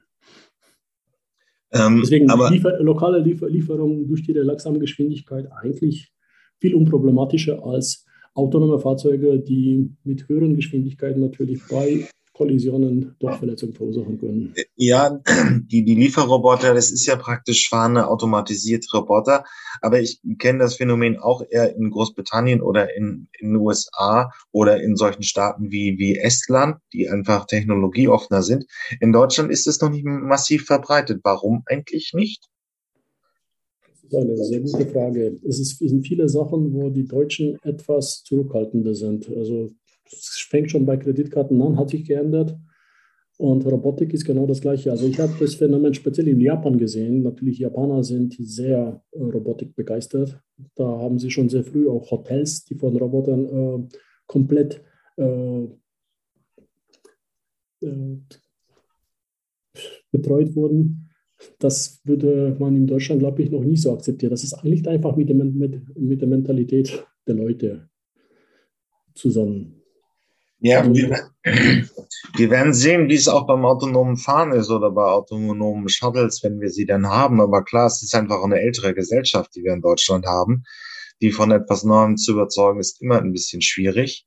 [1.72, 6.12] Ähm, Deswegen aber, Liefer, lokale Liefer, Lieferung durch die relaxame Geschwindigkeit eigentlich
[6.58, 14.20] viel unproblematischer als autonome Fahrzeuge, die mit höheren Geschwindigkeiten natürlich bei Kollisionen doch Verletzungen verursachen
[14.20, 14.54] können.
[14.76, 15.18] Ja,
[15.70, 19.44] die, die Lieferroboter, das ist ja praktisch fahrende automatisierte Roboter.
[19.80, 24.82] Aber ich kenne das Phänomen auch eher in Großbritannien oder in, in den USA oder
[24.82, 28.66] in solchen Staaten wie, wie Estland, die einfach technologieoffener sind.
[29.00, 31.20] In Deutschland ist es noch nicht massiv verbreitet.
[31.24, 32.44] Warum eigentlich nicht?
[34.02, 35.40] Das ist eine sehr gute Frage.
[35.48, 39.26] Es sind viele Sachen, wo die Deutschen etwas zurückhaltender sind.
[39.34, 39.70] Also
[40.06, 42.56] es fängt schon bei Kreditkarten an, hat sich geändert.
[43.38, 44.90] Und Robotik ist genau das Gleiche.
[44.90, 47.22] Also ich habe das Phänomen speziell in Japan gesehen.
[47.22, 50.40] Natürlich, Japaner sind sehr äh, Robotik begeistert.
[50.74, 54.82] Da haben sie schon sehr früh auch Hotels, die von Robotern äh, komplett
[55.18, 55.64] äh,
[57.82, 58.20] äh
[60.10, 61.10] betreut wurden.
[61.58, 64.30] Das würde man in Deutschland, glaube ich, noch nie so akzeptieren.
[64.30, 67.90] Das ist, liegt einfach mit der, mit, mit der Mentalität der Leute
[69.14, 69.82] zusammen.
[70.60, 71.10] Ja, wir,
[72.36, 76.60] wir, werden sehen, wie es auch beim autonomen Fahren ist oder bei autonomen Shuttles, wenn
[76.60, 77.40] wir sie dann haben.
[77.40, 80.64] Aber klar, es ist einfach eine ältere Gesellschaft, die wir in Deutschland haben.
[81.22, 84.26] Die von etwas Neuem zu überzeugen, ist immer ein bisschen schwierig.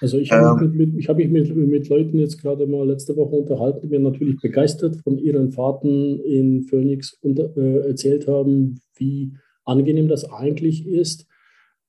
[0.00, 3.16] Also ich habe ähm, mich, mit, hab mich mit, mit Leuten jetzt gerade mal letzte
[3.16, 8.80] Woche unterhalten, die mir natürlich begeistert von ihren Fahrten in Phoenix unter, äh, erzählt haben,
[8.96, 9.32] wie
[9.64, 11.28] angenehm das eigentlich ist.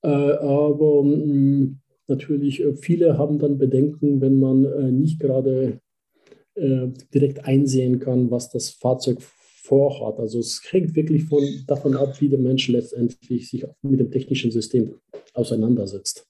[0.04, 5.80] Äh, aber mh, mm, natürlich, äh, viele haben dann Bedenken, wenn man äh, nicht gerade
[6.56, 10.20] äh, direkt einsehen kann, was das Fahrzeug vorhat.
[10.20, 14.52] Also es hängt wirklich von, davon ab, wie der Mensch letztendlich sich mit dem technischen
[14.52, 14.96] System
[15.34, 16.28] auseinandersetzt.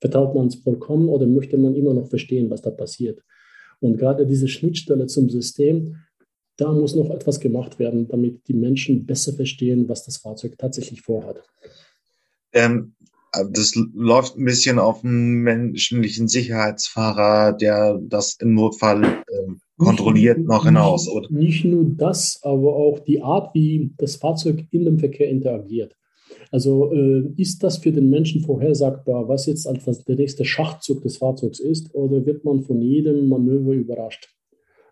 [0.00, 3.22] Vertraut man es vollkommen oder möchte man immer noch verstehen, was da passiert?
[3.80, 5.96] Und gerade diese Schnittstelle zum System,
[6.56, 11.00] da muss noch etwas gemacht werden, damit die Menschen besser verstehen, was das Fahrzeug tatsächlich
[11.00, 11.42] vorhat.
[12.52, 12.94] Ähm,
[13.50, 20.48] das läuft ein bisschen auf einen menschlichen Sicherheitsfahrer, der das im Notfall äh, kontrolliert, nicht,
[20.48, 21.08] noch hinaus.
[21.08, 21.28] Oder?
[21.30, 25.96] Nicht nur das, aber auch die Art, wie das Fahrzeug in dem Verkehr interagiert.
[26.50, 31.16] Also äh, ist das für den Menschen vorhersagbar, was jetzt als der nächste Schachzug des
[31.16, 34.28] Fahrzeugs ist, oder wird man von jedem Manöver überrascht?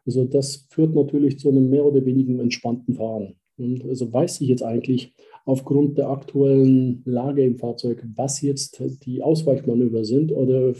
[0.05, 3.35] Also das führt natürlich zu einem mehr oder weniger entspannten Fahren.
[3.59, 9.22] Und also weiß ich jetzt eigentlich, aufgrund der aktuellen Lage im Fahrzeug, was jetzt die
[9.22, 10.74] Ausweichmanöver sind oder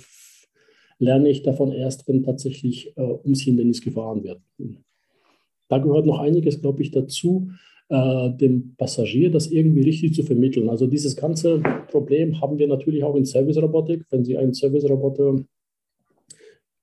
[0.98, 4.40] lerne ich davon erst, wenn tatsächlich äh, ums Hindernis gefahren wird.
[5.68, 7.51] Da gehört noch einiges, glaube ich, dazu,
[7.88, 10.68] äh, dem Passagier das irgendwie richtig zu vermitteln.
[10.68, 14.05] Also dieses ganze Problem haben wir natürlich auch in Service-Robotik.
[14.11, 15.44] Wenn Sie einen Service-Roboter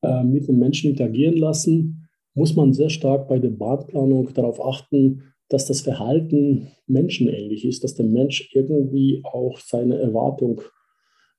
[0.02, 5.24] äh, mit einem Menschen interagieren lassen, muss man sehr stark bei der Bahnplanung darauf achten,
[5.50, 10.62] dass das Verhalten menschenähnlich ist, dass der Mensch irgendwie auch seine Erwartung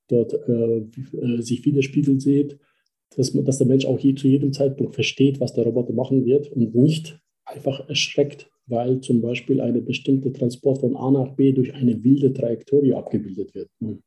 [0.09, 0.79] dort äh,
[1.17, 2.59] äh, sich widerspiegelt sieht,
[3.17, 6.51] dass, dass der Mensch auch je, zu jedem Zeitpunkt versteht, was der Roboter machen wird
[6.51, 11.75] und nicht einfach erschreckt, weil zum Beispiel eine bestimmte Transport von A nach B durch
[11.75, 13.71] eine wilde Trajektorie abgebildet wird.
[13.81, 14.03] Hm.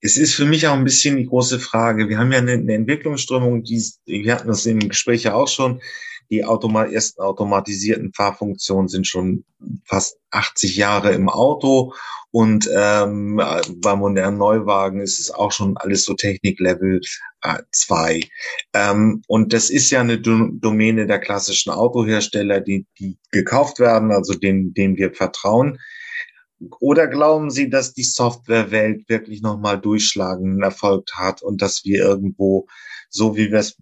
[0.00, 2.08] Es ist für mich auch ein bisschen die große Frage.
[2.08, 5.80] Wir haben ja eine, eine Entwicklungsströmung, die, wir hatten das im Gespräch ja auch schon,
[6.30, 9.44] die automa ersten automatisierten Fahrfunktionen sind schon
[9.84, 11.94] fast 80 Jahre im Auto
[12.30, 13.40] und ähm,
[13.76, 17.00] bei modernen Neuwagen ist es auch schon alles so Techniklevel
[17.72, 18.16] 2.
[18.16, 18.22] Äh,
[18.74, 24.34] ähm, und das ist ja eine Domäne der klassischen Autohersteller, die, die gekauft werden, also
[24.34, 25.78] denen, denen wir vertrauen.
[26.80, 32.66] Oder glauben Sie, dass die Softwarewelt wirklich nochmal durchschlagenden Erfolg hat und dass wir irgendwo,
[33.10, 33.76] so wie wir es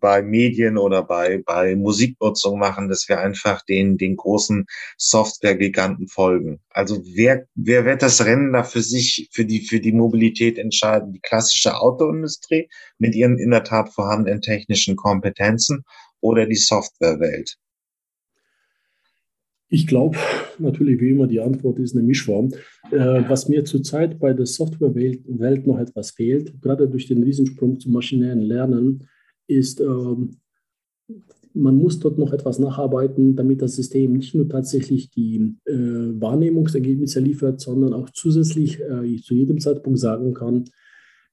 [0.00, 4.66] bei Medien oder bei, bei Musiknutzung machen, dass wir einfach den, den großen
[4.98, 6.60] Softwaregiganten folgen?
[6.70, 11.12] Also wer, wer wird das Rennen da für sich, für die, für die Mobilität entscheiden?
[11.12, 15.84] Die klassische Autoindustrie mit ihren in der Tat vorhandenen technischen Kompetenzen
[16.20, 17.56] oder die Softwarewelt?
[19.68, 20.16] Ich glaube
[20.58, 22.52] natürlich wie immer, die Antwort ist eine Mischform.
[22.90, 27.92] Äh, was mir zurzeit bei der Softwarewelt noch etwas fehlt, gerade durch den Riesensprung zum
[27.92, 29.08] maschinellen Lernen,
[29.48, 30.36] ist, ähm,
[31.52, 37.20] man muss dort noch etwas nacharbeiten, damit das System nicht nur tatsächlich die äh, Wahrnehmungsergebnisse
[37.20, 40.64] liefert, sondern auch zusätzlich äh, zu jedem Zeitpunkt sagen kann,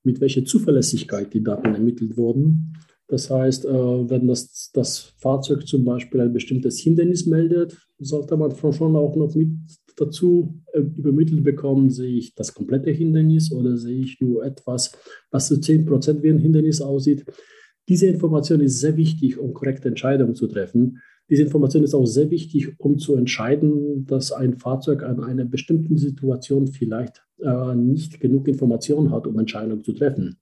[0.04, 2.74] mit welcher Zuverlässigkeit die Daten ermittelt wurden
[3.14, 8.56] das heißt, äh, wenn das, das Fahrzeug zum Beispiel ein bestimmtes Hindernis meldet, sollte man
[8.56, 9.52] schon auch noch mit
[9.96, 14.94] dazu äh, übermittelt bekommen, sehe ich das komplette Hindernis oder sehe ich nur etwas,
[15.30, 17.24] was zu 10% wie ein Hindernis aussieht.
[17.88, 21.00] Diese Information ist sehr wichtig, um korrekte Entscheidungen zu treffen.
[21.30, 25.98] Diese Information ist auch sehr wichtig, um zu entscheiden, dass ein Fahrzeug an einer bestimmten
[25.98, 30.40] Situation vielleicht äh, nicht genug Informationen hat, um Entscheidungen zu treffen.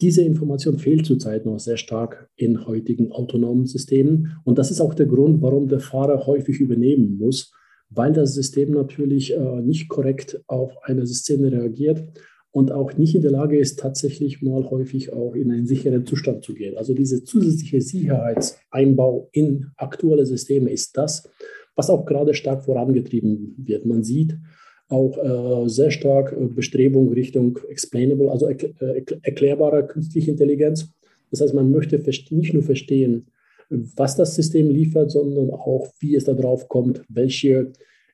[0.00, 4.36] Diese Information fehlt zurzeit noch sehr stark in heutigen autonomen Systemen.
[4.44, 7.52] Und das ist auch der Grund, warum der Fahrer häufig übernehmen muss,
[7.88, 12.04] weil das System natürlich äh, nicht korrekt auf eine Szene reagiert
[12.50, 16.44] und auch nicht in der Lage ist, tatsächlich mal häufig auch in einen sicheren Zustand
[16.44, 16.76] zu gehen.
[16.76, 21.28] Also diese zusätzliche Sicherheitseinbau in aktuelle Systeme ist das,
[21.74, 23.84] was auch gerade stark vorangetrieben wird.
[23.84, 24.38] Man sieht,
[24.88, 30.92] auch äh, sehr stark äh, Bestrebung Richtung explainable, also äh, erklärbarer künstliche Intelligenz.
[31.30, 33.26] Das heißt, man möchte nicht nur verstehen,
[33.68, 37.72] was das System liefert, sondern auch, wie es darauf kommt, welche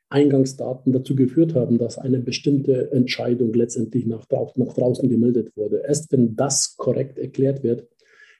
[0.08, 5.82] Eingangsdaten dazu geführt haben, dass eine bestimmte Entscheidung letztendlich nach, nach draußen gemeldet wurde.
[5.87, 7.87] Erst wenn das korrekt erklärt wird,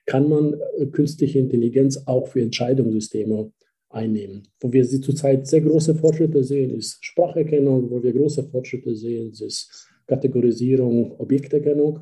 [0.07, 0.57] kann man
[0.93, 3.53] künstliche Intelligenz auch für Entscheidungssysteme
[3.93, 4.43] einnehmen.
[4.61, 9.89] Wo wir zurzeit sehr große Fortschritte sehen, ist Spracherkennung, wo wir große Fortschritte sehen, ist
[10.07, 12.01] Kategorisierung, Objekterkennung.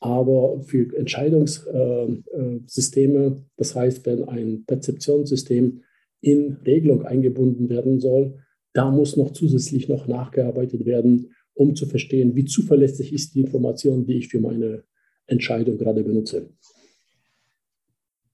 [0.00, 5.82] Aber für Entscheidungssysteme, äh, äh, das heißt, wenn ein Perzeptionssystem
[6.20, 8.38] in Regelung eingebunden werden soll,
[8.72, 14.06] da muss noch zusätzlich noch nachgearbeitet werden, um zu verstehen, wie zuverlässig ist die Information,
[14.06, 14.84] die ich für meine
[15.26, 16.50] Entscheidung gerade benutze.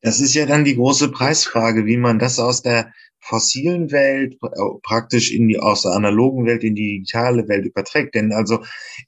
[0.04, 4.48] Das ist ja dann die große Preisfrage, wie man das aus der fossilen Welt äh,
[4.82, 8.14] praktisch in die aus der analogen Welt in die digitale Welt überträgt.
[8.14, 8.62] Denn also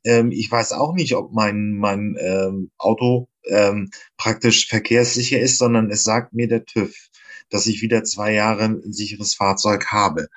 [0.05, 5.91] ähm, ich weiß auch nicht, ob mein mein ähm, Auto ähm, praktisch verkehrssicher ist, sondern
[5.91, 6.95] es sagt mir der TÜV,
[7.51, 10.29] dass ich wieder zwei Jahre ein sicheres Fahrzeug habe.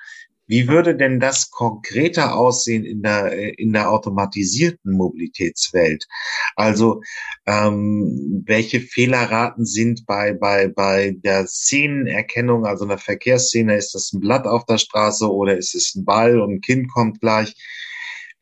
[0.50, 6.08] Wie würde denn das konkreter aussehen in der, in der automatisierten Mobilitätswelt?
[6.56, 7.02] Also
[7.46, 14.18] ähm, welche Fehlerraten sind bei, bei, bei der Szenenerkennung, also einer Verkehrsszene, ist das ein
[14.18, 17.54] Blatt auf der Straße oder ist es ein Ball und ein Kind kommt gleich?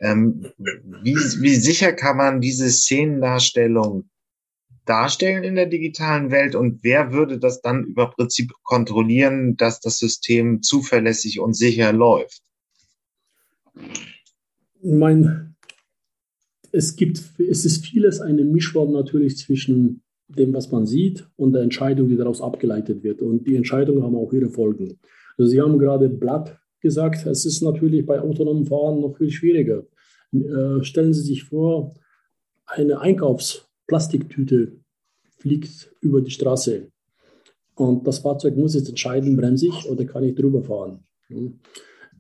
[0.01, 0.47] Ähm,
[1.03, 4.09] wie, wie sicher kann man diese Szenendarstellung
[4.89, 9.99] darstellen in der digitalen Welt und wer würde das dann über Prinzip kontrollieren, dass das
[9.99, 12.43] System zuverlässig und sicher läuft?
[14.81, 15.55] Ich meine,
[16.73, 21.63] es gibt, es ist vieles eine Mischform natürlich zwischen dem, was man sieht und der
[21.63, 23.23] Entscheidung, die daraus abgeleitet wird.
[23.23, 24.99] Und die Entscheidungen haben auch ihre Folgen.
[25.37, 29.87] Also Sie haben gerade Blatt gesagt, es ist natürlich bei autonomen Fahren noch viel schwieriger.
[30.33, 31.95] Äh, stellen Sie sich vor,
[32.67, 34.73] eine Einkaufs- Plastiktüte
[35.39, 36.93] fliegt über die Straße.
[37.75, 41.01] Und das Fahrzeug muss jetzt entscheiden, bremse ich oder kann ich drüber fahren.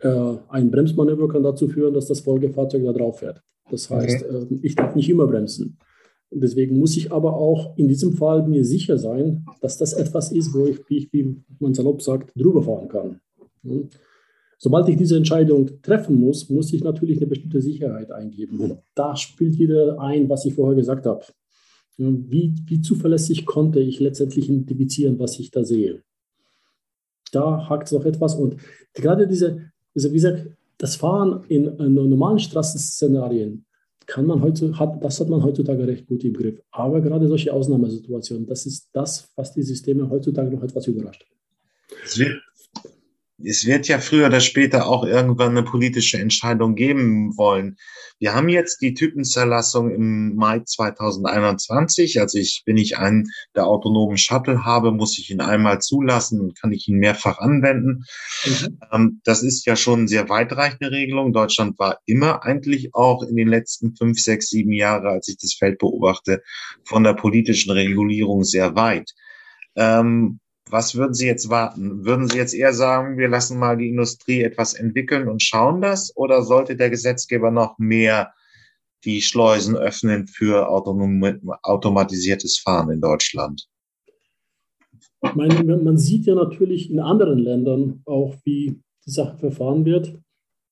[0.00, 3.42] Äh, ein Bremsmanöver kann dazu führen, dass das Folgefahrzeug da drauf fährt.
[3.70, 4.46] Das heißt, okay.
[4.54, 5.78] äh, ich darf nicht immer bremsen.
[6.30, 10.54] Deswegen muss ich aber auch in diesem Fall mir sicher sein, dass das etwas ist,
[10.54, 13.20] wo ich, wie, wie man salopp sagt, drüber fahren kann.
[14.58, 18.58] Sobald ich diese Entscheidung treffen muss, muss ich natürlich eine bestimmte Sicherheit eingeben.
[18.58, 21.24] Und da spielt wieder ein, was ich vorher gesagt habe.
[21.98, 26.02] Wie, wie zuverlässig konnte ich letztendlich identifizieren, was ich da sehe?
[27.32, 28.34] da hakt es noch etwas.
[28.34, 28.56] Und
[28.94, 30.46] gerade diese, also wie gesagt,
[30.78, 33.64] das Fahren in, in normalen Straßenszenarien
[34.06, 36.62] kann man heute, hat, das hat man heutzutage recht gut im Griff.
[36.70, 41.26] Aber gerade solche Ausnahmesituationen, das ist das, was die Systeme heutzutage noch etwas überrascht.
[42.04, 42.40] Es wird,
[43.44, 47.76] es wird ja früher oder später auch irgendwann eine politische Entscheidung geben wollen.
[48.18, 52.20] Wir haben jetzt die Typenzerlassung im Mai 2021.
[52.20, 56.60] Also ich, wenn ich einen der autonomen Shuttle habe, muss ich ihn einmal zulassen und
[56.60, 58.04] kann ich ihn mehrfach anwenden.
[58.44, 58.78] Mhm.
[58.92, 61.32] Ähm, das ist ja schon eine sehr weitreichende Regelung.
[61.32, 65.54] Deutschland war immer eigentlich auch in den letzten fünf, sechs, sieben Jahren, als ich das
[65.54, 66.42] Feld beobachte,
[66.84, 69.12] von der politischen Regulierung sehr weit.
[69.76, 72.04] Ähm, was würden Sie jetzt warten?
[72.04, 76.14] Würden Sie jetzt eher sagen, wir lassen mal die Industrie etwas entwickeln und schauen das?
[76.16, 78.32] Oder sollte der Gesetzgeber noch mehr
[79.04, 83.68] die Schleusen öffnen für automatisiertes Fahren in Deutschland?
[85.34, 90.18] Meine, man sieht ja natürlich in anderen Ländern auch, wie die Sache verfahren wird.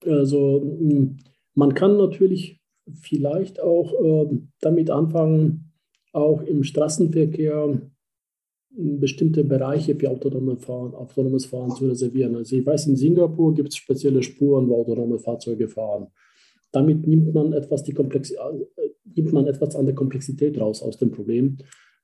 [0.04, 1.18] Also hm,
[1.54, 2.60] man kann natürlich
[2.92, 5.72] vielleicht auch äh, damit anfangen,
[6.12, 7.80] auch im Straßenverkehr
[8.76, 12.36] bestimmte Bereiche für autonome Fahren, autonomes Fahren zu reservieren.
[12.36, 16.08] Also ich weiß, in Singapur gibt es spezielle Spuren, wo autonome Fahrzeuge fahren.
[16.72, 18.36] Damit nimmt man etwas, die Komplex äh,
[19.14, 21.56] nimmt man etwas an der Komplexität raus aus dem Problem.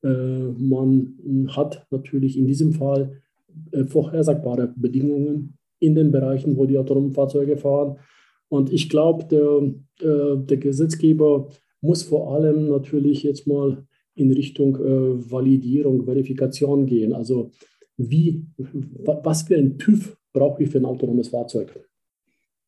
[0.03, 3.21] Äh, man hat natürlich in diesem Fall
[3.73, 7.99] äh, vorhersagbare Bedingungen in den Bereichen, wo die autonomen Fahrzeuge fahren.
[8.49, 11.49] Und ich glaube, der, äh, der Gesetzgeber
[11.81, 17.13] muss vor allem natürlich jetzt mal in Richtung äh, Validierung, Verifikation gehen.
[17.13, 17.51] Also
[17.97, 18.47] wie,
[19.05, 21.89] was für ein TÜV brauche ich für ein autonomes Fahrzeug?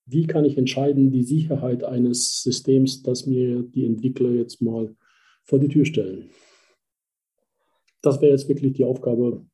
[0.07, 4.95] Wie kann ich entscheiden, die Sicherheit eines Systems, das mir die Entwickler jetzt mal
[5.43, 6.31] vor die Tür stellen?
[8.03, 9.47] Das wäre jetzt wirklich die Aufgabe,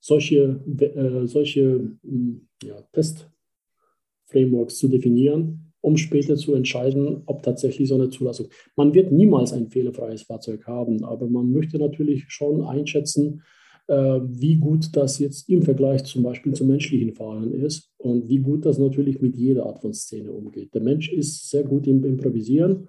[0.00, 7.94] solche, äh, solche hm, ja, Test-Frameworks zu definieren um später zu entscheiden, ob tatsächlich so
[7.94, 8.48] eine Zulassung.
[8.76, 13.42] Man wird niemals ein fehlerfreies Fahrzeug haben, aber man möchte natürlich schon einschätzen,
[13.86, 18.38] äh, wie gut das jetzt im Vergleich zum Beispiel zum menschlichen Fahren ist und wie
[18.38, 20.74] gut das natürlich mit jeder Art von Szene umgeht.
[20.74, 22.88] Der Mensch ist sehr gut im Improvisieren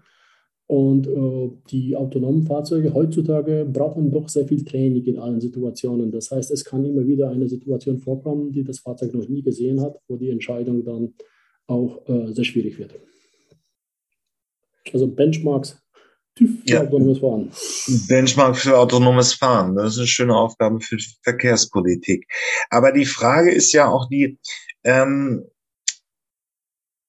[0.67, 6.12] und äh, die autonomen Fahrzeuge heutzutage brauchen doch sehr viel Training in allen Situationen.
[6.12, 9.82] Das heißt, es kann immer wieder eine Situation vorkommen, die das Fahrzeug noch nie gesehen
[9.82, 11.13] hat, wo die Entscheidung dann
[11.70, 12.96] auch äh, sehr schwierig wird.
[14.92, 15.82] Also Benchmarks
[16.36, 16.82] TÜV für ja.
[16.82, 17.52] autonomes Fahren.
[18.08, 19.76] Benchmark für autonomes Fahren.
[19.76, 22.28] Das ist eine schöne Aufgabe für Verkehrspolitik.
[22.70, 24.40] Aber die Frage ist ja auch die,
[24.84, 25.46] ähm,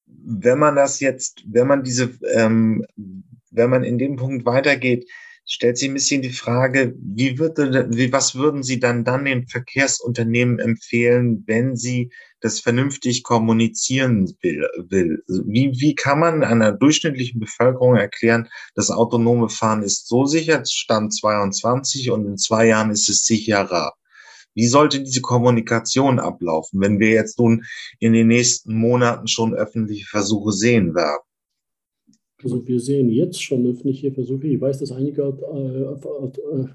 [0.06, 2.84] wenn man das jetzt, wenn man diese, ähm,
[3.50, 5.08] wenn man in dem Punkt weitergeht,
[5.50, 9.48] stellt sich ein bisschen die Frage, wie würde, wie, was würden Sie dann dann den
[9.48, 14.68] Verkehrsunternehmen empfehlen, wenn sie das vernünftig kommunizieren will?
[14.88, 15.24] will?
[15.26, 21.12] Wie, wie kann man einer durchschnittlichen Bevölkerung erklären, das autonome Fahren ist so sicher, Stand
[21.12, 23.94] 22 und in zwei Jahren ist es sicherer?
[24.54, 27.64] Wie sollte diese Kommunikation ablaufen, wenn wir jetzt nun
[27.98, 31.24] in den nächsten Monaten schon öffentliche Versuche sehen werden?
[32.42, 34.46] Also wir sehen jetzt schon öffentliche Versuche.
[34.46, 36.66] Ich weiß, dass einige äh, äh,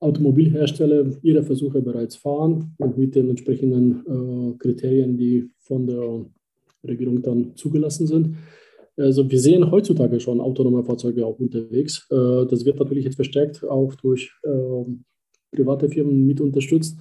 [0.00, 6.26] Automobilhersteller ihre Versuche bereits fahren und mit den entsprechenden äh, Kriterien, die von der
[6.86, 8.36] Regierung dann zugelassen sind.
[8.96, 12.06] Also wir sehen heutzutage schon autonome Fahrzeuge auch unterwegs.
[12.10, 15.04] Das wird natürlich jetzt verstärkt auch durch ähm,
[15.52, 16.98] private Firmen mit unterstützt.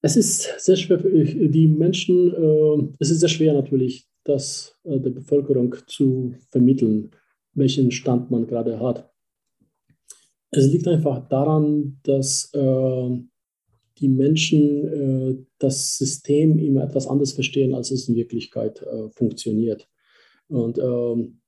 [0.00, 5.74] Es ist sehr schwer die Menschen, es ist sehr schwer natürlich, das äh, der Bevölkerung
[5.86, 7.10] zu vermitteln,
[7.54, 9.10] welchen Stand man gerade hat.
[10.50, 13.18] Es liegt einfach daran, dass äh,
[13.98, 18.84] die Menschen äh, das System immer etwas anders verstehen, als es in Wirklichkeit
[19.14, 19.88] funktioniert.
[20.48, 21.40] Und ähm,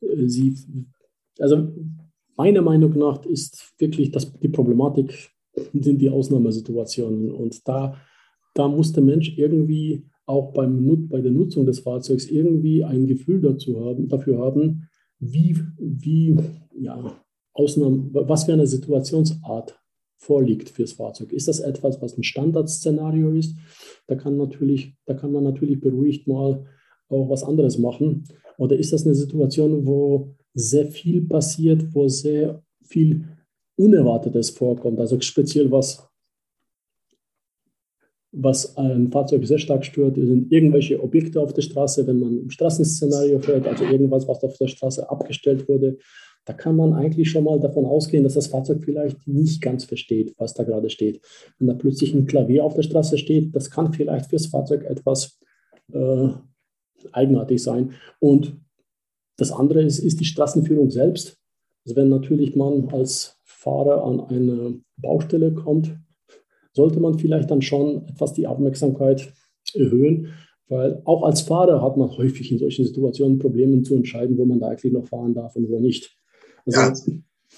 [0.00, 0.56] sie,
[1.38, 1.68] also
[2.36, 7.30] meiner Meinung nach ist wirklich das, die Problematik sind die Ausnahmesituationen.
[7.30, 7.96] Und da,
[8.54, 13.40] da muss der Mensch irgendwie auch beim, bei der Nutzung des Fahrzeugs irgendwie ein Gefühl
[13.40, 16.36] dazu haben, dafür haben, wie, wie
[16.78, 17.16] ja,
[17.52, 19.78] Ausnahmen, was für eine Situationsart
[20.16, 21.32] vorliegt fürs Fahrzeug.
[21.32, 23.56] Ist das etwas, was ein Standardszenario ist?
[24.06, 26.64] Da kann, natürlich, da kann man natürlich beruhigt mal
[27.08, 28.24] auch was anderes machen.
[28.58, 33.24] Oder ist das eine Situation, wo sehr viel passiert, wo sehr viel
[33.76, 35.00] Unerwartetes vorkommt?
[35.00, 36.08] Also speziell was
[38.32, 42.50] was ein Fahrzeug sehr stark stört, sind irgendwelche Objekte auf der Straße, wenn man im
[42.50, 45.98] Straßenszenario fährt, also irgendwas, was auf der Straße abgestellt wurde.
[46.44, 50.34] da kann man eigentlich schon mal davon ausgehen, dass das Fahrzeug vielleicht nicht ganz versteht,
[50.38, 51.20] was da gerade steht.
[51.58, 55.38] Wenn da plötzlich ein Klavier auf der Straße steht, das kann vielleicht fürs Fahrzeug etwas
[55.92, 56.28] äh,
[57.12, 57.92] eigenartig sein.
[58.18, 58.56] Und
[59.36, 61.36] das andere ist, ist die Straßenführung selbst.
[61.84, 65.96] Also wenn natürlich man als Fahrer an eine Baustelle kommt,
[66.72, 69.32] sollte man vielleicht dann schon etwas die Aufmerksamkeit
[69.74, 70.32] erhöhen,
[70.68, 74.60] weil auch als Fahrer hat man häufig in solchen Situationen Probleme zu entscheiden, wo man
[74.60, 76.16] da eigentlich noch fahren darf und wo nicht.
[76.64, 76.94] Also, ja,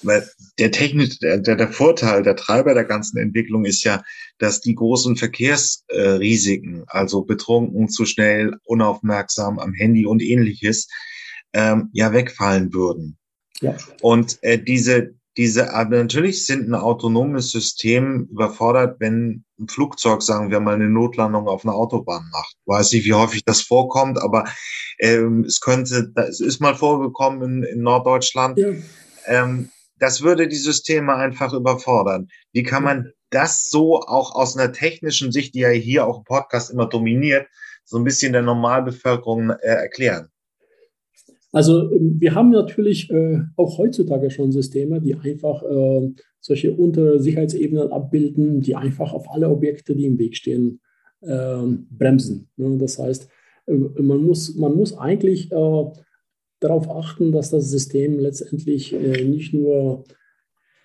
[0.02, 4.02] weil der technisch, der, der Vorteil, der Treiber der ganzen Entwicklung ist ja,
[4.38, 10.88] dass die großen Verkehrsrisiken, also betrunken, zu schnell, unaufmerksam am Handy und ähnliches,
[11.52, 13.16] ähm, ja wegfallen würden.
[13.60, 13.76] Ja.
[14.02, 20.50] Und äh, diese, diese, aber natürlich sind ein autonomes System überfordert, wenn ein Flugzeug, sagen
[20.50, 22.56] wir mal, eine Notlandung auf einer Autobahn macht.
[22.66, 24.44] Weiß nicht, wie häufig das vorkommt, aber
[25.00, 28.58] ähm, es könnte, es ist mal vorgekommen in, in Norddeutschland.
[28.58, 28.68] Ja.
[29.26, 32.28] Ähm, das würde die Systeme einfach überfordern.
[32.52, 36.24] Wie kann man das so auch aus einer technischen Sicht, die ja hier auch im
[36.24, 37.48] Podcast immer dominiert,
[37.84, 40.28] so ein bisschen der Normalbevölkerung äh, erklären?
[41.54, 47.92] Also ähm, wir haben natürlich äh, auch heutzutage schon Systeme, die einfach äh, solche Untersicherheitsebenen
[47.92, 50.80] abbilden, die einfach auf alle Objekte, die im Weg stehen,
[51.20, 52.48] äh, bremsen.
[52.56, 52.76] Ne?
[52.78, 53.28] Das heißt,
[53.66, 55.84] äh, man, muss, man muss eigentlich äh,
[56.58, 60.04] darauf achten, dass das System letztendlich äh, nicht nur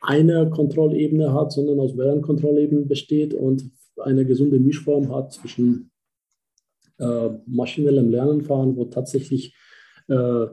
[0.02, 5.92] eine Kontrollebene hat, sondern aus mehreren Kontrollebenen besteht und eine gesunde Mischform hat zwischen
[7.46, 9.54] maschinellem Lernen wo tatsächlich
[10.10, 10.48] äh,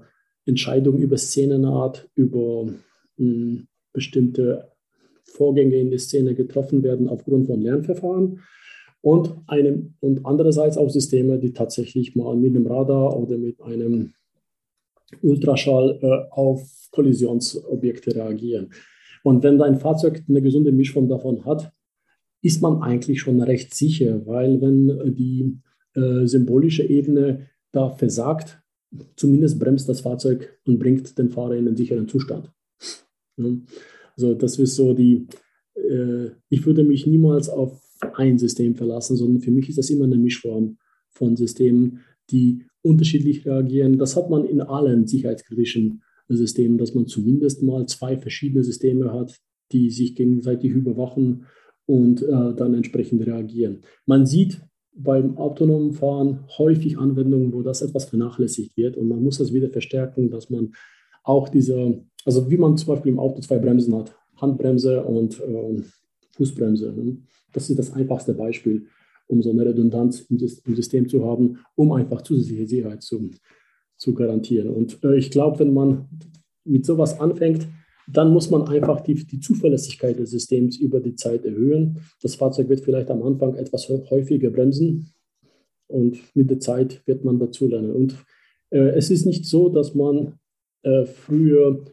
[0.45, 2.75] Entscheidungen über Szenenart, über mh,
[3.17, 4.71] hm, bestimmte
[5.25, 8.41] Vorgänge in der Szene getroffen werden aufgrund von Lernverfahren
[9.01, 14.15] und, einem, und andererseits auch Systeme, die tatsächlich mal mit einem Radar oder mit einem
[15.23, 18.71] Ultraschall äh, auf Kollisionsobjekte reagieren.
[19.23, 21.73] Und wenn dein Fahrzeug eine gesunde Mischform davon hat,
[22.43, 25.59] ist man eigentlich schon recht sicher, weil wenn die
[25.95, 28.63] äh, symbolische Ebene da versagt,
[29.17, 32.51] zumindest bremst das Fahrzeug und bringt den Fahrer in einen sicheren Zustand.
[34.17, 35.27] Also das ist so die,
[35.75, 37.83] äh, ich würde mich niemals auf
[38.15, 40.79] ein System verlassen, sondern für mich ist das immer eine Mischform
[41.11, 43.99] von Systemen, die unterschiedlich reagieren.
[43.99, 49.39] Das hat man in allen sicherheitskritischen Systemen, dass man zumindest mal zwei verschiedene Systeme hat,
[49.73, 51.47] die sich gegenseitig überwachen
[51.87, 53.81] und äh, dann entsprechend reagieren.
[54.07, 54.61] Man sieht
[54.97, 59.69] beim autonomen Fahren häufig Anwendungen, wo das etwas vernachlässigt wird und man muss das wieder
[59.69, 60.73] verstärken, dass man
[61.23, 65.83] auch diese, also wie man zum Beispiel im Auto zwei Bremsen hat, Handbremse und äh,
[66.37, 66.93] Fußbremse.
[66.93, 67.19] Ne?
[67.53, 68.87] Das ist das einfachste Beispiel,
[69.27, 73.31] um so eine Redundanz im, im System zu haben, um einfach zusätzliche Sicherheit zu,
[73.97, 74.71] zu garantieren.
[74.71, 76.09] Und äh, ich glaube, wenn man
[76.65, 77.67] mit sowas anfängt,
[78.09, 81.99] dann muss man einfach die, die Zuverlässigkeit des Systems über die Zeit erhöhen.
[82.23, 85.13] Das Fahrzeug wird vielleicht am Anfang etwas häufiger bremsen
[85.89, 87.93] und mit der Zeit wird man dazulernen.
[87.93, 88.17] Und
[88.71, 90.35] äh, es ist nicht so, dass man
[90.83, 91.85] äh, früher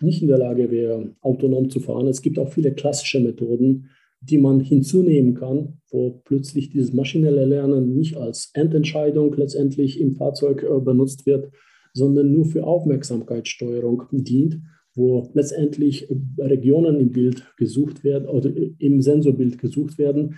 [0.00, 2.06] nicht in der Lage wäre, autonom zu fahren.
[2.06, 3.88] Es gibt auch viele klassische Methoden,
[4.20, 10.62] die man hinzunehmen kann, wo plötzlich dieses maschinelle Lernen nicht als Endentscheidung letztendlich im Fahrzeug
[10.62, 11.50] äh, benutzt wird,
[11.92, 14.60] sondern nur für Aufmerksamkeitssteuerung dient
[14.96, 20.36] wo letztendlich Regionen im Bild gesucht werden oder im Sensorbild gesucht werden,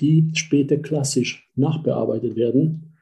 [0.00, 2.94] die später klassisch nachbearbeitet werden.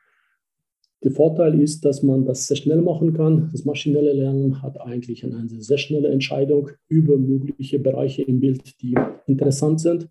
[1.02, 3.50] Der Vorteil ist, dass man das sehr schnell machen kann.
[3.52, 8.94] Das maschinelle Lernen hat eigentlich eine sehr schnelle Entscheidung über mögliche Bereiche im Bild, die
[9.26, 10.08] interessant sind.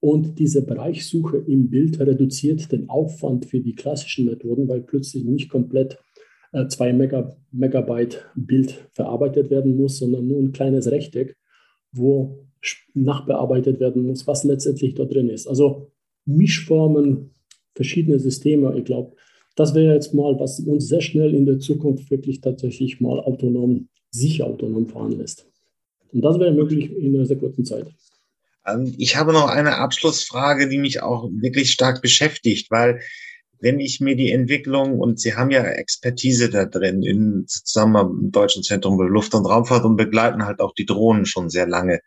[0.00, 5.48] Und diese Bereichssuche im Bild reduziert den Aufwand für die klassischen Methoden, weil plötzlich nicht
[5.48, 5.98] komplett
[6.52, 11.36] äh, zwei Mega, Megabyte Bild verarbeitet werden muss, sondern nur ein kleines Rechteck,
[11.92, 12.46] wo
[12.94, 15.46] nachbearbeitet werden muss, was letztendlich da drin ist.
[15.46, 15.92] Also
[16.24, 17.30] Mischformen,
[17.74, 18.76] verschiedene Systeme.
[18.76, 19.14] Ich glaube,
[19.54, 23.88] das wäre jetzt mal, was uns sehr schnell in der Zukunft wirklich tatsächlich mal autonom,
[24.10, 25.46] sicher autonom fahren lässt.
[26.12, 27.86] Und das wäre möglich in einer sehr kurzen Zeit.
[28.66, 33.00] Ähm, ich habe noch eine Abschlussfrage, die mich auch wirklich stark beschäftigt, weil
[33.60, 38.30] wenn ich mir die Entwicklung und Sie haben ja Expertise da drin in zusammen im
[38.30, 42.00] Deutschen Zentrum für Luft- und Raumfahrt und begleiten halt auch die Drohnen schon sehr lange.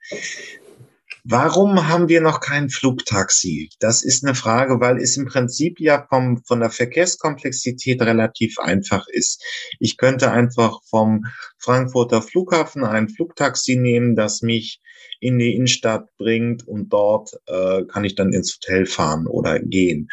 [1.24, 3.70] Warum haben wir noch kein Flugtaxi?
[3.80, 9.06] Das ist eine Frage, weil es im Prinzip ja vom, von der Verkehrskomplexität relativ einfach
[9.08, 9.44] ist.
[9.80, 11.26] Ich könnte einfach vom
[11.60, 14.82] Frankfurter Flughafen ein Flugtaxi nehmen, das mich
[15.20, 20.10] in die Innenstadt bringt und dort äh, kann ich dann ins Hotel fahren oder gehen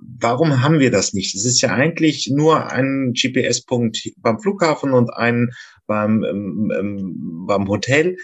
[0.00, 1.34] warum haben wir das nicht?
[1.34, 5.50] Es ist ja eigentlich nur ein GPS-Punkt beim Flughafen und ein
[5.86, 8.16] beim, ähm, ähm, beim Hotel.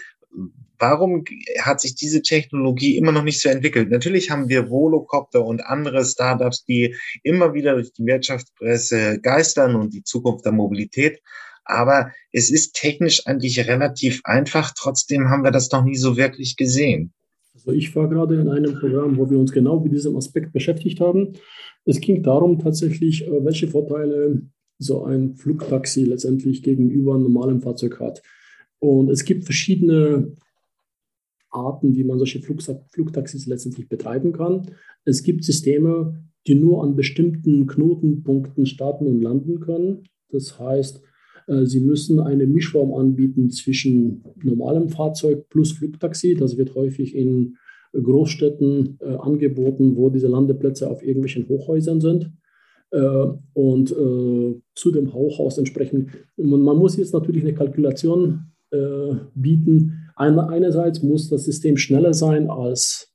[0.79, 1.23] Warum
[1.59, 3.89] hat sich diese Technologie immer noch nicht so entwickelt?
[3.89, 9.93] Natürlich haben wir Volocopter und andere Startups, die immer wieder durch die Wirtschaftspresse geistern und
[9.93, 11.19] die Zukunft der Mobilität.
[11.65, 14.71] Aber es ist technisch eigentlich relativ einfach.
[14.77, 17.13] Trotzdem haben wir das noch nie so wirklich gesehen.
[17.57, 20.99] Also ich war gerade in einem Programm, wo wir uns genau mit diesem Aspekt beschäftigt
[20.99, 21.33] haben.
[21.85, 24.41] Es ging darum tatsächlich, äh, welche Vorteile
[24.79, 28.21] so ein Flugtaxi letztendlich gegenüber einem normalen Fahrzeug hat.
[28.79, 30.33] Und es gibt verschiedene
[31.49, 34.69] Arten, wie man solche Flugtaxis letztendlich betreiben kann.
[35.03, 40.03] Es gibt Systeme, die nur an bestimmten Knotenpunkten starten und landen können.
[40.29, 41.01] Das heißt,
[41.63, 46.35] sie müssen eine Mischform anbieten zwischen normalem Fahrzeug plus Flugtaxi.
[46.35, 47.55] Das wird häufig in
[47.93, 52.31] Großstädten äh, angeboten, wo diese Landeplätze auf irgendwelchen Hochhäusern sind.
[52.91, 56.09] Äh, und äh, zu dem Hochhaus entsprechend.
[56.37, 60.09] Man, man, muss jetzt natürlich eine Kalkulation äh, bieten.
[60.15, 63.13] Eine, einerseits muss das System schneller sein als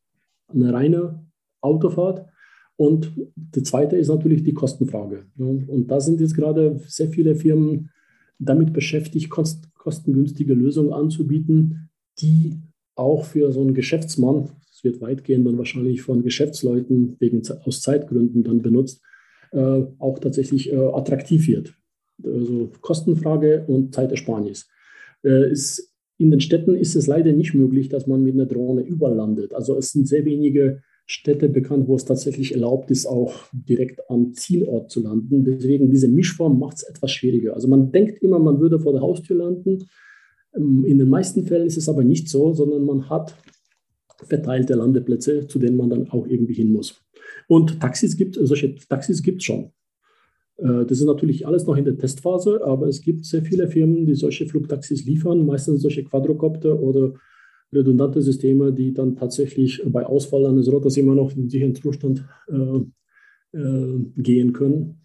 [0.48, 1.24] eine reine
[1.62, 2.26] Autofahrt.
[2.76, 5.24] Und der zweite ist natürlich die Kostenfrage.
[5.38, 7.90] Und da sind jetzt gerade sehr viele Firmen
[8.44, 11.90] damit beschäftigt, kost, kostengünstige Lösungen anzubieten,
[12.20, 12.58] die
[12.94, 18.42] auch für so einen Geschäftsmann, das wird weitgehend dann wahrscheinlich von Geschäftsleuten wegen, aus Zeitgründen
[18.42, 19.02] dann benutzt,
[19.52, 21.74] äh, auch tatsächlich äh, attraktiv wird.
[22.22, 24.68] Also Kostenfrage und Zeitersparnis.
[25.24, 28.82] Äh, ist, in den Städten ist es leider nicht möglich, dass man mit einer Drohne
[28.82, 29.54] überlandet.
[29.54, 34.32] Also es sind sehr wenige Städte bekannt, wo es tatsächlich erlaubt ist, auch direkt am
[34.34, 35.44] Zielort zu landen.
[35.44, 37.54] Deswegen diese Mischform macht es etwas schwieriger.
[37.54, 39.86] Also man denkt immer, man würde vor der Haustür landen.
[40.54, 43.36] Ähm, in den meisten Fällen ist es aber nicht so, sondern man hat
[44.24, 47.02] verteilte Landeplätze, zu denen man dann auch irgendwie hin muss.
[47.48, 49.72] Und Taxis gibt solche Taxis gibt es schon.
[50.58, 54.06] Äh, das ist natürlich alles noch in der Testphase, aber es gibt sehr viele Firmen,
[54.06, 57.14] die solche Flugtaxis liefern, meistens solche Quadrocopter oder
[57.72, 63.58] redundante Systeme, die dann tatsächlich bei Ausfall eines Rotors immer noch in sicheren Zustand äh,
[63.58, 64.98] äh, gehen können.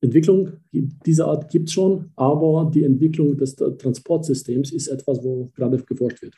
[0.00, 5.82] Entwicklung dieser Art gibt es schon, aber die Entwicklung des Transportsystems ist etwas, wo gerade
[5.82, 6.34] geforscht wird.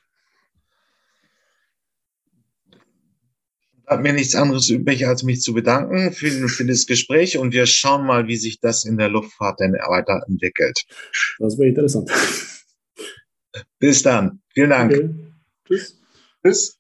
[3.87, 7.67] Hat mir nichts anderes übrig, als mich zu bedanken für, für das Gespräch und wir
[7.67, 10.85] schauen mal, wie sich das in der Luftfahrt denn weiterentwickelt.
[11.39, 12.11] Das wäre interessant.
[13.79, 14.41] Bis dann.
[14.53, 14.93] Vielen Dank.
[14.93, 15.28] Okay.
[15.69, 16.01] Tschüss.
[16.43, 16.78] Tschüss.